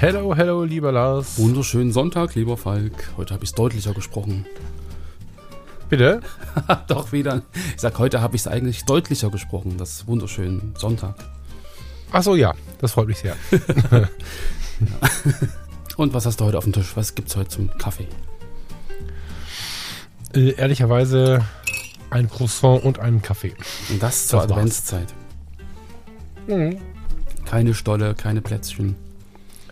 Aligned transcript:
Hello, 0.00 0.32
hello, 0.32 0.62
lieber 0.62 0.92
Lars. 0.92 1.38
Wunderschönen 1.38 1.90
Sonntag, 1.90 2.36
lieber 2.36 2.56
Falk. 2.56 3.10
Heute 3.16 3.34
habe 3.34 3.42
ich 3.42 3.50
es 3.50 3.54
deutlicher 3.56 3.94
gesprochen. 3.94 4.46
Bitte? 5.88 6.20
Doch 6.86 7.10
wieder. 7.10 7.42
Ich 7.74 7.80
sag, 7.80 7.98
heute 7.98 8.20
habe 8.20 8.36
ich 8.36 8.42
es 8.42 8.46
eigentlich 8.46 8.84
deutlicher 8.84 9.28
gesprochen. 9.28 9.76
Das 9.76 10.06
wunderschönen 10.06 10.72
Sonntag. 10.78 11.16
Ach 12.12 12.22
so, 12.22 12.36
ja, 12.36 12.54
das 12.80 12.92
freut 12.92 13.08
mich 13.08 13.18
sehr. 13.18 13.34
Und 15.96 16.14
was 16.14 16.26
hast 16.26 16.38
du 16.38 16.44
heute 16.44 16.58
auf 16.58 16.64
dem 16.64 16.74
Tisch? 16.74 16.92
Was 16.94 17.16
gibt's 17.16 17.34
heute 17.34 17.48
zum 17.48 17.76
Kaffee? 17.78 18.06
Äh, 20.32 20.50
ehrlicherweise 20.50 21.44
ein 22.10 22.30
Croissant 22.30 22.84
und 22.84 23.00
einen 23.00 23.20
Kaffee. 23.20 23.56
Und 23.90 24.00
das 24.00 24.28
zur 24.28 24.42
Das. 24.42 24.52
Adventszeit. 24.52 25.12
Mhm. 26.46 26.78
Keine 27.46 27.74
Stolle, 27.74 28.14
keine 28.14 28.42
Plätzchen. 28.42 28.94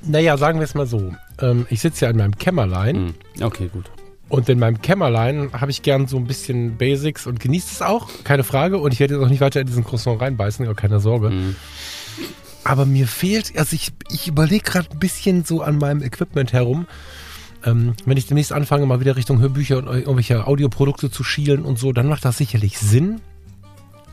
Naja, 0.07 0.37
sagen 0.37 0.59
wir 0.59 0.65
es 0.65 0.75
mal 0.75 0.87
so. 0.87 1.15
Ähm, 1.41 1.67
ich 1.71 1.81
sitze 1.81 2.05
ja 2.05 2.11
in 2.11 2.17
meinem 2.17 2.37
Kämmerlein 2.39 2.97
Hm. 2.97 3.15
Okay, 3.43 3.69
gut. 3.73 3.91
und 4.29 4.49
in 4.49 4.59
meinem 4.59 4.81
Kämmerlein 4.81 5.51
habe 5.53 5.71
ich 5.71 5.83
gern 5.83 6.07
so 6.07 6.17
ein 6.17 6.27
bisschen 6.27 6.77
Basics 6.77 7.27
und 7.27 7.41
genieße 7.41 7.69
es 7.73 7.83
auch, 7.83 8.09
keine 8.25 8.45
Frage. 8.45 8.79
Und 8.79 8.93
ich 8.93 9.01
werde 9.01 9.15
jetzt 9.15 9.25
auch 9.25 9.29
nicht 9.29 9.41
weiter 9.41 9.61
in 9.61 9.67
diesen 9.67 9.85
Croissant 9.85 10.21
reinbeißen, 10.21 10.65
aber 10.65 10.75
keine 10.75 11.01
Sorge. 11.01 11.29
Hm. 11.31 11.57
Aber 12.65 12.85
mir 12.87 13.07
fehlt, 13.07 13.57
also 13.57 13.75
ich, 13.77 13.93
ich 14.11 14.27
überlege 14.27 14.65
gerade 14.65 14.89
ein 14.91 14.99
bisschen 14.99 15.45
so 15.45 15.63
an 15.63 15.79
meinem 15.79 16.03
Equipment 16.03 16.53
herum. 16.53 16.87
Ähm, 17.65 17.95
wenn 18.05 18.17
ich 18.17 18.27
demnächst 18.27 18.53
anfange, 18.53 18.87
mal 18.87 19.01
wieder 19.01 19.17
Richtung 19.17 19.41
Hörbücher 19.41 19.79
und 19.79 19.87
irgendwelche 19.87 20.47
Audioprodukte 20.47 21.11
zu 21.11 21.23
schielen 21.25 21.63
und 21.63 21.79
so, 21.79 21.93
dann 21.93 22.09
macht 22.09 22.25
das 22.25 22.39
sicherlich 22.39 22.79
Sinn. 22.79 23.21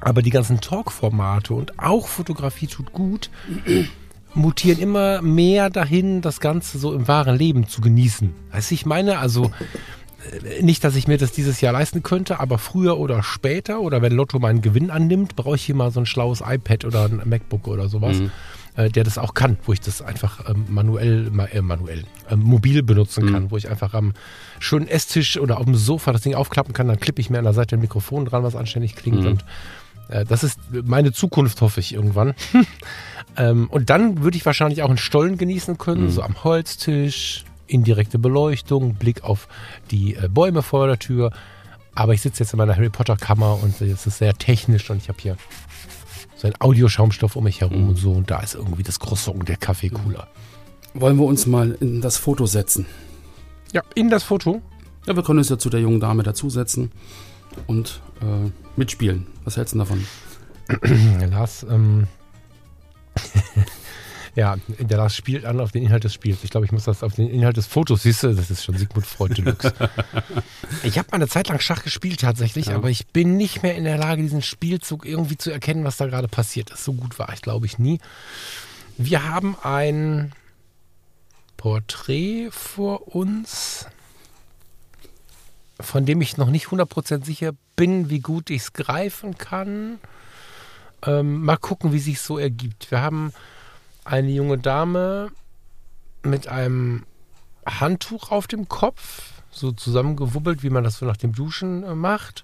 Aber 0.02 0.22
die 0.22 0.30
ganzen 0.31 0.59
Talk-Formate 0.61 1.53
und 1.53 1.80
auch 1.80 2.07
Fotografie 2.07 2.67
tut 2.67 2.91
gut, 2.91 3.30
mutieren 4.36 4.80
immer 4.80 5.22
mehr 5.22 5.70
dahin, 5.70 6.22
das 6.22 6.39
Ganze 6.39 6.78
so 6.80 6.94
im 6.94 7.08
wahren 7.08 7.38
Leben 7.38 7.67
zu 7.67 7.81
genießen. 7.81 8.34
Weißt 8.52 8.72
du, 8.72 8.75
ich 8.75 8.86
meine, 8.86 9.20
also 9.20 9.52
äh, 10.31 10.62
nicht, 10.64 10.84
dass 10.84 10.95
ich 10.95 11.08
mir 11.08 11.17
das 11.17 11.31
dieses 11.31 11.62
Jahr 11.62 11.73
leisten 11.73 12.02
könnte, 12.03 12.40
aber 12.40 12.58
früher 12.58 12.98
oder 13.00 13.22
später 13.23 13.81
oder 13.81 14.02
wenn 14.02 14.14
Lotto 14.14 14.40
meinen 14.40 14.62
Gewinn 14.62 14.90
annimmt, 14.90 15.36
brauche 15.36 15.56
ich 15.56 15.64
hier 15.66 15.75
mal 15.75 15.92
so 15.92 16.00
ein 16.00 16.06
schlaues 16.06 16.42
iPad 16.45 16.86
oder 16.86 17.06
ein 17.06 17.22
MacBook 17.25 17.67
oder 17.67 17.90
sowas, 17.90 18.17
Mhm. 18.20 18.31
äh, 18.75 18.90
der 18.90 19.03
das 19.03 19.17
auch 19.17 19.34
kann, 19.34 19.58
wo 19.66 19.73
ich 19.73 19.81
das 19.81 20.02
einfach 20.02 20.50
ähm, 20.50 20.66
manuell, 20.70 21.30
ma, 21.31 21.45
äh, 21.45 21.62
manuell, 21.62 22.06
ähm, 22.30 22.40
mobil 22.40 22.81
benutzen 22.84 23.31
kann, 23.31 23.52
wo 23.52 23.58
ich 23.58 23.70
einfach 23.70 23.94
am 23.94 24.14
schönen 24.59 24.88
Esstisch 24.88 25.38
oder 25.38 25.58
auf 25.59 25.66
dem 25.66 25.75
Sofa 25.75 26.12
das 26.12 26.22
Ding 26.22 26.34
aufklappen 26.36 26.73
kann, 26.73 26.88
dann 26.88 27.00
klippe 27.00 27.22
ich 27.22 27.30
mir 27.30 27.38
an 27.38 27.44
der 27.44 27.53
Seite 27.53 27.75
ein 27.75 27.81
Mikrofon 27.81 28.25
dran, 28.25 28.44
was 28.44 28.56
anständig 28.56 28.95
klingt 28.95 29.22
Mhm. 29.22 29.28
und 29.28 29.45
äh, 30.09 30.25
das 30.25 30.44
ist 30.44 30.59
meine 30.86 31.12
Zukunft, 31.12 31.62
hoffe 31.62 31.80
ich 31.81 31.94
irgendwann. 31.94 32.34
ähm, 33.38 33.67
und 33.70 33.89
dann 33.89 34.23
würde 34.23 34.38
ich 34.38 34.45
wahrscheinlich 34.45 34.84
auch 34.84 34.89
einen 34.89 34.98
Stollen 34.98 35.38
genießen 35.38 35.78
können, 35.78 36.09
so 36.09 36.22
am 36.22 36.44
Holztisch, 36.44 37.45
indirekte 37.67 38.20
Beleuchtung, 38.20 38.95
Blick 38.95 39.23
auf 39.23 39.48
die 39.91 40.16
äh, 40.16 40.28
Bäume 40.28 40.62
vor 40.62 40.88
der 40.88 41.00
Tür. 41.00 41.31
Aber 41.96 42.13
ich 42.13 42.22
sitze 42.22 42.44
jetzt 42.44 42.53
in 42.53 42.57
meiner 42.57 42.75
Harry 42.75 42.90
Potter 42.90 43.16
Kammer 43.16 43.59
und 43.62 43.80
es 43.81 44.07
ist 44.07 44.18
sehr 44.18 44.34
technisch 44.34 44.90
und 44.90 44.97
ich 44.97 45.09
habe 45.09 45.19
hier 45.22 45.38
so 46.35 46.47
einen 46.47 46.56
Audioschaumstoff 46.59 47.35
um 47.35 47.44
mich 47.44 47.62
herum 47.62 47.90
und 47.90 47.96
so 47.96 48.12
und 48.12 48.31
da 48.31 48.40
ist 48.40 48.56
irgendwie 48.56 48.84
das 48.84 49.00
Croissant 49.00 49.40
und 49.40 49.50
der 49.50 49.57
Kaffee 49.57 49.90
cooler. 49.90 50.28
Wollen 50.94 51.18
wir 51.18 51.25
uns 51.25 51.46
mal 51.46 51.78
in 51.80 52.02
das 52.02 52.18
Foto 52.18 52.46
setzen? 52.46 52.86
Ja, 53.72 53.81
in 53.96 54.09
das 54.09 54.24
Foto. 54.24 54.62
Ja, 55.07 55.16
wir 55.16 55.24
können 55.24 55.40
uns 55.40 55.50
ja 55.50 55.57
zu 55.57 55.69
der 55.69 55.80
jungen 55.80 56.00
Dame 56.00 56.24
dazusetzen 56.24 56.91
und 57.68 58.02
äh, 58.22 58.52
mitspielen. 58.75 59.28
Was 59.44 59.57
hältst 59.57 59.74
du 59.74 59.80
davon? 59.80 60.06
Lars, 61.30 61.66
ähm, 61.69 62.07
ja, 64.35 64.56
der 64.79 64.97
Lars 64.97 65.16
spielt 65.16 65.46
an 65.46 65.59
auf 65.59 65.72
den 65.72 65.84
Inhalt 65.84 66.03
des 66.03 66.13
Spiels. 66.13 66.44
Ich 66.44 66.50
glaube, 66.50 66.66
ich 66.66 66.72
muss 66.72 66.85
das 66.85 67.03
auf 67.03 67.13
den 67.13 67.29
Inhalt 67.29 67.57
des 67.57 67.68
Fotos, 67.68 68.03
siehst 68.03 68.24
du, 68.24 68.34
das 68.34 68.50
ist 68.50 68.63
schon 68.63 68.78
Sigmund 68.78 69.06
Freud 69.06 69.34
Deluxe. 69.35 69.74
ich 70.84 70.97
habe 70.97 71.09
mal 71.12 71.16
eine 71.18 71.28
Zeit 71.28 71.50
lang 71.50 71.59
Schach 71.59 71.84
gespielt 71.84 72.22
tatsächlich, 72.22 72.68
Ja. 72.68 72.75
aber 72.75 72.90
ich 72.90 73.07
bin 73.07 73.38
nicht 73.38 73.63
mehr 73.63 73.75
in 73.75 73.84
der 73.84 73.97
Lage, 73.97 74.22
diesen 74.22 74.41
Spielzug 74.41 75.06
irgendwie 75.06 75.38
zu 75.38 75.51
erkennen, 75.51 75.84
was 75.84 75.97
da 75.97 76.07
gerade 76.07 76.28
passiert 76.28 76.72
ist. 76.72 76.84
So 76.84 76.94
gut 76.94 77.19
war 77.19 77.31
ich, 77.34 77.41
glaube 77.41 77.66
ich, 77.66 77.79
nie. 77.79 78.00
Wir 78.97 79.28
haben 79.30 79.56
ein 79.63 80.31
Porträt 81.57 82.50
vor 82.51 83.16
uns, 83.16 83.88
von 85.80 86.06
dem 86.06 86.22
ich 86.22 86.38
noch 86.38 86.50
nicht 86.50 86.68
100% 86.68 87.25
sicher 87.25 87.51
bin, 87.75 88.09
wie 88.09 88.19
gut 88.19 88.50
ich 88.50 88.62
es 88.63 88.74
greifen 88.74 89.38
kann. 89.38 90.00
Ähm, 91.06 91.44
mal 91.44 91.58
gucken, 91.58 91.91
wie 91.91 92.00
sich 92.00 92.22
so 92.22 92.38
ergibt. 92.38 92.90
Wir 92.91 93.02
haben 93.02 93.34
eine 94.06 94.30
junge 94.30 94.58
Dame 94.58 95.31
mit 96.24 96.47
einem 96.47 97.06
Handtuch 97.66 98.31
auf 98.31 98.47
dem 98.47 98.68
Kopf, 98.68 99.34
so 99.52 99.72
zusammengewubbelt, 99.72 100.63
wie 100.63 100.69
man 100.69 100.84
das 100.84 100.97
so 100.97 101.06
nach 101.06 101.18
dem 101.18 101.34
Duschen 101.34 101.84
äh, 101.84 101.96
macht, 101.96 102.44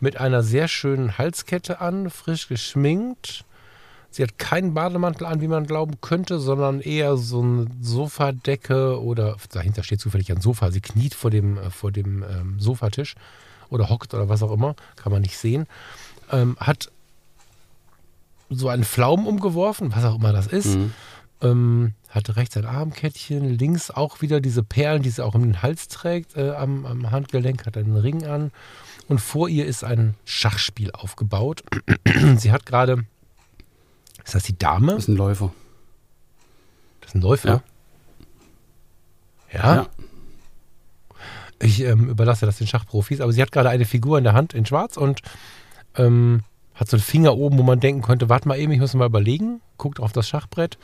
mit 0.00 0.18
einer 0.18 0.42
sehr 0.42 0.68
schönen 0.68 1.18
Halskette 1.18 1.80
an, 1.80 2.10
frisch 2.10 2.48
geschminkt. 2.48 3.44
Sie 4.10 4.22
hat 4.22 4.38
keinen 4.38 4.72
Bademantel 4.72 5.26
an, 5.26 5.40
wie 5.40 5.48
man 5.48 5.66
glauben 5.66 6.00
könnte, 6.00 6.38
sondern 6.38 6.80
eher 6.80 7.16
so 7.16 7.42
eine 7.42 7.66
Sofadecke 7.82 9.02
oder 9.02 9.36
dahinter 9.52 9.82
steht 9.82 10.00
zufällig 10.00 10.32
ein 10.32 10.40
Sofa. 10.40 10.70
Sie 10.70 10.80
kniet 10.80 11.14
vor 11.14 11.30
dem, 11.30 11.58
äh, 11.58 11.70
vor 11.70 11.92
dem 11.92 12.22
ähm, 12.22 12.58
Sofatisch 12.58 13.16
oder 13.70 13.90
hockt 13.90 14.14
oder 14.14 14.28
was 14.28 14.42
auch 14.42 14.52
immer, 14.52 14.76
kann 14.96 15.12
man 15.12 15.22
nicht 15.22 15.36
sehen. 15.36 15.66
Ähm, 16.30 16.56
hat 16.58 16.90
so 18.50 18.68
einen 18.68 18.84
Pflaumen 18.84 19.26
umgeworfen, 19.26 19.92
was 19.94 20.04
auch 20.04 20.16
immer 20.16 20.32
das 20.32 20.46
ist. 20.46 20.76
Mhm. 20.76 20.92
Ähm, 21.40 21.94
hatte 22.08 22.36
rechts 22.36 22.56
ein 22.56 22.64
Armkettchen, 22.64 23.44
links 23.44 23.90
auch 23.90 24.22
wieder 24.22 24.40
diese 24.40 24.62
Perlen, 24.62 25.02
die 25.02 25.10
sie 25.10 25.24
auch 25.24 25.34
um 25.34 25.42
den 25.42 25.62
Hals 25.62 25.88
trägt, 25.88 26.36
äh, 26.36 26.50
am, 26.50 26.86
am 26.86 27.10
Handgelenk, 27.10 27.66
hat 27.66 27.76
einen 27.76 27.96
Ring 27.96 28.26
an. 28.26 28.50
Und 29.08 29.20
vor 29.20 29.48
ihr 29.48 29.66
ist 29.66 29.84
ein 29.84 30.14
Schachspiel 30.24 30.90
aufgebaut. 30.92 31.62
sie 32.36 32.50
hat 32.50 32.66
gerade, 32.66 33.04
ist 34.24 34.34
das 34.34 34.42
die 34.42 34.58
Dame? 34.58 34.92
Das 34.92 35.04
ist 35.04 35.08
ein 35.08 35.16
Läufer. 35.16 35.52
Das 37.00 37.10
ist 37.10 37.14
ein 37.14 37.22
Läufer. 37.22 37.62
Ja. 39.52 39.74
Ja. 39.76 39.86
Ich 41.60 41.80
ähm, 41.80 42.08
überlasse 42.08 42.46
das 42.46 42.58
den 42.58 42.66
Schachprofis, 42.66 43.20
aber 43.20 43.32
sie 43.32 43.42
hat 43.42 43.50
gerade 43.52 43.70
eine 43.70 43.84
Figur 43.84 44.18
in 44.18 44.24
der 44.24 44.32
Hand 44.32 44.54
in 44.54 44.64
Schwarz 44.66 44.96
und 44.96 45.22
ähm, 45.96 46.42
hat 46.78 46.88
so 46.88 46.96
einen 46.96 47.02
Finger 47.02 47.36
oben, 47.36 47.58
wo 47.58 47.62
man 47.62 47.80
denken 47.80 48.02
könnte, 48.02 48.28
warte 48.28 48.48
mal 48.48 48.58
eben, 48.58 48.72
ich 48.72 48.80
muss 48.80 48.94
mal 48.94 49.06
überlegen, 49.06 49.60
guckt 49.76 50.00
auf 50.00 50.12
das 50.12 50.28
Schachbrett 50.28 50.78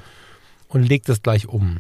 und 0.69 0.83
legt 0.83 1.09
es 1.09 1.23
gleich 1.23 1.49
um. 1.49 1.79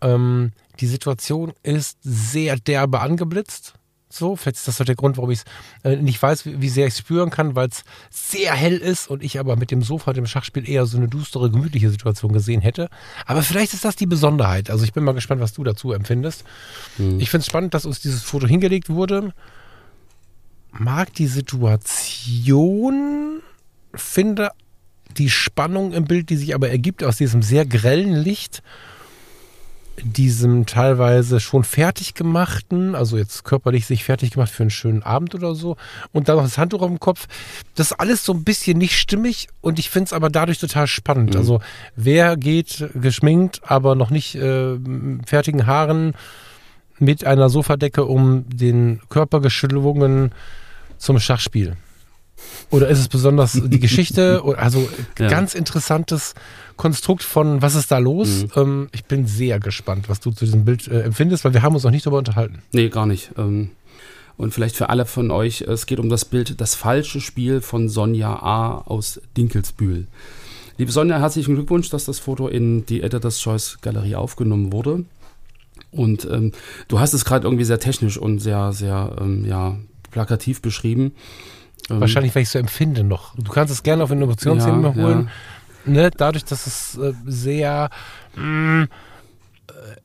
Ähm, 0.00 0.52
die 0.80 0.86
Situation 0.86 1.52
ist 1.62 1.98
sehr 2.02 2.56
derbe 2.56 3.00
angeblitzt. 3.00 3.74
So, 4.10 4.36
vielleicht 4.36 4.56
ist 4.56 4.68
das 4.68 4.78
doch 4.78 4.86
der 4.86 4.94
Grund, 4.94 5.18
warum 5.18 5.30
ich 5.30 5.40
es 5.40 5.44
äh, 5.84 5.96
nicht 5.96 6.22
weiß, 6.22 6.46
wie, 6.46 6.62
wie 6.62 6.68
sehr 6.70 6.86
ich 6.86 6.94
es 6.94 6.98
spüren 7.00 7.28
kann, 7.28 7.54
weil 7.56 7.68
es 7.68 7.84
sehr 8.10 8.54
hell 8.54 8.78
ist 8.78 9.08
und 9.08 9.22
ich 9.22 9.38
aber 9.38 9.56
mit 9.56 9.70
dem 9.70 9.82
Sofa, 9.82 10.14
dem 10.14 10.26
Schachspiel 10.26 10.68
eher 10.68 10.86
so 10.86 10.96
eine 10.96 11.08
düstere, 11.08 11.50
gemütliche 11.50 11.90
Situation 11.90 12.32
gesehen 12.32 12.62
hätte. 12.62 12.88
Aber 13.26 13.42
vielleicht 13.42 13.74
ist 13.74 13.84
das 13.84 13.96
die 13.96 14.06
Besonderheit. 14.06 14.70
Also 14.70 14.84
ich 14.84 14.94
bin 14.94 15.04
mal 15.04 15.12
gespannt, 15.12 15.42
was 15.42 15.52
du 15.52 15.62
dazu 15.62 15.92
empfindest. 15.92 16.44
Ich 17.18 17.28
finde 17.28 17.42
es 17.42 17.46
spannend, 17.46 17.74
dass 17.74 17.84
uns 17.84 18.00
dieses 18.00 18.22
Foto 18.22 18.46
hingelegt 18.46 18.88
wurde. 18.88 19.34
Mag 20.72 21.14
die 21.14 21.26
Situation, 21.26 21.82
finde 23.94 24.50
die 25.16 25.30
Spannung 25.30 25.92
im 25.92 26.04
Bild, 26.04 26.30
die 26.30 26.36
sich 26.36 26.54
aber 26.54 26.70
ergibt 26.70 27.02
aus 27.02 27.16
diesem 27.16 27.42
sehr 27.42 27.66
grellen 27.66 28.14
Licht, 28.14 28.62
diesem 30.02 30.66
teilweise 30.66 31.40
schon 31.40 31.64
fertig 31.64 32.14
gemachten, 32.14 32.94
also 32.94 33.16
jetzt 33.16 33.42
körperlich 33.44 33.86
sich 33.86 34.04
fertig 34.04 34.30
gemacht 34.30 34.50
für 34.50 34.62
einen 34.62 34.70
schönen 34.70 35.02
Abend 35.02 35.34
oder 35.34 35.54
so, 35.54 35.76
und 36.12 36.28
dann 36.28 36.36
noch 36.36 36.44
das 36.44 36.58
Handtuch 36.58 36.82
auf 36.82 36.88
dem 36.88 37.00
Kopf. 37.00 37.26
Das 37.74 37.90
ist 37.90 37.98
alles 37.98 38.24
so 38.24 38.32
ein 38.32 38.44
bisschen 38.44 38.78
nicht 38.78 38.96
stimmig 38.96 39.48
und 39.60 39.78
ich 39.78 39.90
finde 39.90 40.06
es 40.06 40.12
aber 40.12 40.30
dadurch 40.30 40.58
total 40.58 40.86
spannend. 40.86 41.34
Also 41.34 41.60
wer 41.96 42.36
geht 42.36 42.88
geschminkt, 42.94 43.60
aber 43.64 43.94
noch 43.96 44.10
nicht 44.10 44.36
äh, 44.36 44.78
fertigen 45.26 45.66
Haaren 45.66 46.14
mit 46.98 47.24
einer 47.24 47.48
Sofadecke 47.48 48.04
um 48.04 48.44
den 48.48 49.00
Körper 49.08 49.40
geschlungen 49.40 50.32
zum 50.98 51.18
Schachspiel? 51.20 51.76
Oder 52.70 52.88
ist 52.88 52.98
es 53.00 53.08
besonders 53.08 53.52
die 53.64 53.80
Geschichte? 53.80 54.42
Also 54.56 54.88
Ja. 55.18 55.28
ganz 55.28 55.54
interessantes 55.54 56.34
Konstrukt 56.76 57.22
von 57.22 57.62
was 57.62 57.74
ist 57.74 57.90
da 57.90 57.98
los? 57.98 58.44
Mhm. 58.44 58.50
Ähm, 58.56 58.88
ich 58.92 59.04
bin 59.04 59.26
sehr 59.26 59.58
gespannt, 59.58 60.08
was 60.08 60.20
du 60.20 60.30
zu 60.30 60.44
diesem 60.44 60.64
Bild 60.64 60.86
äh, 60.88 61.02
empfindest, 61.02 61.44
weil 61.44 61.54
wir 61.54 61.62
haben 61.62 61.74
uns 61.74 61.84
noch 61.84 61.90
nicht 61.90 62.06
darüber 62.06 62.18
unterhalten. 62.18 62.62
Nee, 62.72 62.88
gar 62.88 63.06
nicht. 63.06 63.30
Ähm, 63.36 63.70
und 64.36 64.54
vielleicht 64.54 64.76
für 64.76 64.88
alle 64.88 65.04
von 65.04 65.32
euch, 65.32 65.62
es 65.62 65.86
geht 65.86 65.98
um 65.98 66.08
das 66.08 66.24
Bild 66.24 66.60
Das 66.60 66.76
falsche 66.76 67.20
Spiel 67.20 67.60
von 67.60 67.88
Sonja 67.88 68.34
A. 68.36 68.78
aus 68.86 69.20
Dinkelsbühl. 69.36 70.06
Liebe 70.76 70.92
Sonja, 70.92 71.18
herzlichen 71.18 71.56
Glückwunsch, 71.56 71.90
dass 71.90 72.04
das 72.04 72.20
Foto 72.20 72.46
in 72.46 72.86
die 72.86 73.02
Editor's 73.02 73.40
Choice 73.40 73.78
Galerie 73.82 74.14
aufgenommen 74.14 74.72
wurde. 74.72 75.04
Und 75.90 76.26
ähm, 76.30 76.52
du 76.88 77.00
hast 77.00 77.14
es 77.14 77.24
gerade 77.24 77.46
irgendwie 77.46 77.64
sehr 77.64 77.80
technisch 77.80 78.18
und 78.18 78.40
sehr, 78.40 78.72
sehr 78.72 79.16
ähm, 79.20 79.44
ja, 79.44 79.76
plakativ 80.10 80.60
beschrieben. 80.60 81.12
Ähm, 81.90 82.00
Wahrscheinlich, 82.00 82.34
weil 82.34 82.42
ich 82.42 82.50
so 82.50 82.58
empfinde 82.58 83.04
noch. 83.04 83.34
Du 83.36 83.50
kannst 83.50 83.72
es 83.72 83.82
gerne 83.82 84.04
auf 84.04 84.10
Innovationsebene 84.10 84.88
Ja, 84.88 84.94
holen. 84.94 85.30
Ne? 85.84 86.10
Dadurch, 86.10 86.44
dass 86.44 86.66
es 86.66 86.98
äh, 86.98 87.14
sehr 87.24 87.88
mh, 88.36 88.84
äh, 88.84 88.88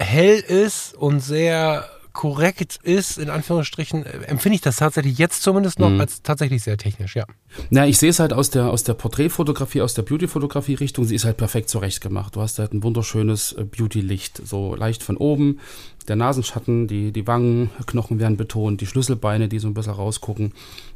hell 0.03 0.39
ist 0.39 0.95
und 0.95 1.19
sehr 1.19 1.85
korrekt 2.13 2.79
ist, 2.83 3.17
in 3.17 3.29
Anführungsstrichen, 3.29 4.05
äh, 4.05 4.09
empfinde 4.27 4.55
ich 4.55 4.61
das 4.61 4.77
tatsächlich 4.77 5.17
jetzt 5.17 5.41
zumindest 5.41 5.79
noch 5.79 5.89
Mhm. 5.89 5.99
als 5.99 6.21
tatsächlich 6.21 6.63
sehr 6.63 6.77
technisch, 6.77 7.15
ja. 7.15 7.25
Na, 7.71 7.87
ich 7.87 7.97
sehe 7.97 8.09
es 8.11 8.19
halt 8.19 8.33
aus 8.33 8.49
der, 8.51 8.69
aus 8.69 8.83
der 8.83 8.93
Porträtfotografie, 8.93 9.81
aus 9.81 9.93
der 9.95 10.03
Beauty-Fotografie-Richtung. 10.03 11.05
Sie 11.05 11.15
ist 11.15 11.25
halt 11.25 11.37
perfekt 11.37 11.69
zurechtgemacht. 11.69 12.35
Du 12.35 12.41
hast 12.41 12.59
halt 12.59 12.73
ein 12.73 12.83
wunderschönes 12.83 13.53
äh, 13.53 13.63
Beauty-Licht. 13.65 14.41
So 14.45 14.75
leicht 14.75 15.03
von 15.03 15.17
oben. 15.17 15.59
Der 16.07 16.15
Nasenschatten, 16.15 16.87
die, 16.87 17.11
die 17.11 17.25
Wangenknochen 17.27 18.19
werden 18.19 18.37
betont, 18.37 18.81
die 18.81 18.85
Schlüsselbeine, 18.87 19.47
die 19.47 19.59
so 19.59 19.67
ein 19.67 19.73
bisschen 19.73 19.93
rausgucken. 19.93 20.51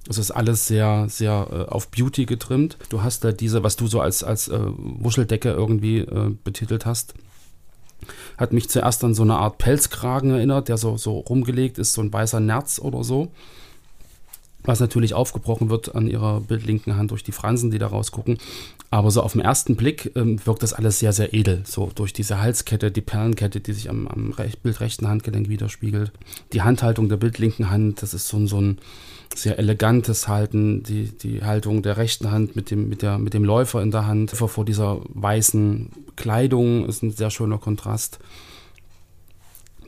Es 0.09 0.17
ist 0.17 0.31
alles 0.31 0.67
sehr, 0.67 1.05
sehr 1.09 1.47
äh, 1.51 1.71
auf 1.71 1.89
Beauty 1.89 2.25
getrimmt. 2.25 2.77
Du 2.89 3.01
hast 3.03 3.23
da 3.23 3.31
diese, 3.31 3.63
was 3.63 3.75
du 3.75 3.87
so 3.87 4.01
als, 4.01 4.23
als 4.23 4.49
äh, 4.49 4.59
Wuscheldecke 4.59 5.49
irgendwie 5.49 5.99
äh, 5.99 6.31
betitelt 6.43 6.85
hast. 6.85 7.13
Hat 8.37 8.53
mich 8.53 8.69
zuerst 8.69 9.03
an 9.03 9.13
so 9.13 9.23
eine 9.23 9.37
Art 9.37 9.57
Pelzkragen 9.57 10.31
erinnert, 10.31 10.69
der 10.69 10.77
so, 10.77 10.97
so 10.97 11.19
rumgelegt 11.19 11.77
ist, 11.77 11.93
so 11.93 12.01
ein 12.01 12.13
weißer 12.13 12.39
Nerz 12.39 12.79
oder 12.79 13.03
so 13.03 13.31
was 14.67 14.79
natürlich 14.79 15.13
aufgebrochen 15.13 15.69
wird 15.69 15.95
an 15.95 16.07
ihrer 16.07 16.41
bildlinken 16.41 16.97
Hand 16.97 17.11
durch 17.11 17.23
die 17.23 17.31
Fransen, 17.31 17.71
die 17.71 17.79
da 17.79 17.87
rausgucken. 17.87 18.37
Aber 18.89 19.11
so 19.11 19.21
auf 19.21 19.33
den 19.33 19.41
ersten 19.41 19.75
Blick 19.75 20.11
ähm, 20.15 20.45
wirkt 20.45 20.63
das 20.63 20.73
alles 20.73 20.99
sehr, 20.99 21.13
sehr 21.13 21.33
edel. 21.33 21.63
So 21.65 21.89
durch 21.93 22.13
diese 22.13 22.39
Halskette, 22.41 22.91
die 22.91 23.01
Perlenkette, 23.01 23.59
die 23.59 23.73
sich 23.73 23.89
am, 23.89 24.07
am 24.07 24.31
rech 24.31 24.59
bildrechten 24.59 25.07
Handgelenk 25.07 25.49
widerspiegelt. 25.49 26.11
Die 26.53 26.61
Handhaltung 26.61 27.09
der 27.09 27.17
bildlinken 27.17 27.69
Hand, 27.69 28.01
das 28.01 28.13
ist 28.13 28.27
so 28.27 28.45
so 28.47 28.61
ein 28.61 28.77
sehr 29.35 29.59
elegantes 29.59 30.27
Halten. 30.27 30.83
Die, 30.83 31.05
die 31.17 31.43
Haltung 31.43 31.81
der 31.81 31.97
rechten 31.97 32.31
Hand 32.31 32.55
mit 32.55 32.71
dem, 32.71 32.89
mit, 32.89 33.01
der, 33.01 33.17
mit 33.17 33.33
dem 33.33 33.43
Läufer 33.43 33.81
in 33.81 33.91
der 33.91 34.07
Hand 34.07 34.31
vor 34.31 34.65
dieser 34.65 35.01
weißen 35.09 35.89
Kleidung 36.15 36.85
ist 36.85 37.03
ein 37.03 37.11
sehr 37.11 37.29
schöner 37.29 37.57
Kontrast 37.57 38.19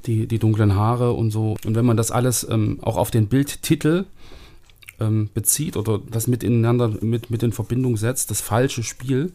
die, 0.06 0.27
die 0.27 0.39
dunklen 0.39 0.75
Haare 0.75 1.13
und 1.13 1.31
so. 1.31 1.56
Und 1.65 1.75
wenn 1.75 1.86
man 1.86 1.97
das 1.97 2.12
alles 2.12 2.47
ähm, 2.50 2.80
auch 2.81 2.97
auf 2.97 3.12
den 3.12 3.27
Bildtitel 3.27 4.06
ähm, 5.00 5.30
bezieht 5.33 5.77
oder 5.77 6.00
das 6.00 6.27
miteinander 6.27 6.89
mit, 7.01 7.30
mit 7.30 7.44
in 7.44 7.51
Verbindung 7.51 7.97
setzt, 7.97 8.31
das 8.31 8.41
falsche 8.41 8.83
Spiel, 8.83 9.31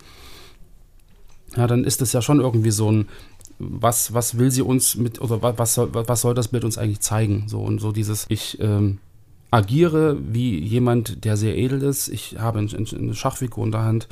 ja, 1.57 1.67
dann 1.67 1.85
ist 1.85 2.01
das 2.01 2.13
ja 2.13 2.23
schon 2.23 2.41
irgendwie 2.41 2.71
so 2.71 2.91
ein, 2.91 3.09
was, 3.59 4.13
was 4.13 4.39
will 4.39 4.51
sie 4.51 4.63
uns 4.63 4.97
mit, 4.97 5.21
oder 5.21 5.43
wa- 5.43 5.55
was 5.57 5.75
soll, 5.75 5.91
was 5.93 6.21
soll 6.21 6.35
das 6.35 6.49
Bild 6.49 6.65
uns 6.65 6.79
eigentlich 6.79 7.01
zeigen? 7.01 7.45
So 7.47 7.61
und 7.61 7.81
so 7.81 7.93
dieses, 7.93 8.27
ich 8.29 8.59
ähm, 8.61 8.99
agiere 9.55 10.17
wie 10.21 10.59
jemand, 10.59 11.25
der 11.25 11.37
sehr 11.37 11.57
edel 11.57 11.83
ist, 11.83 12.09
ich 12.09 12.37
habe 12.39 12.59
ein- 12.59 12.75
ein- 12.75 12.99
eine 12.99 13.15
Schachfigur 13.15 13.65
in 13.65 13.73
der 13.73 13.83
Hand, 13.83 14.09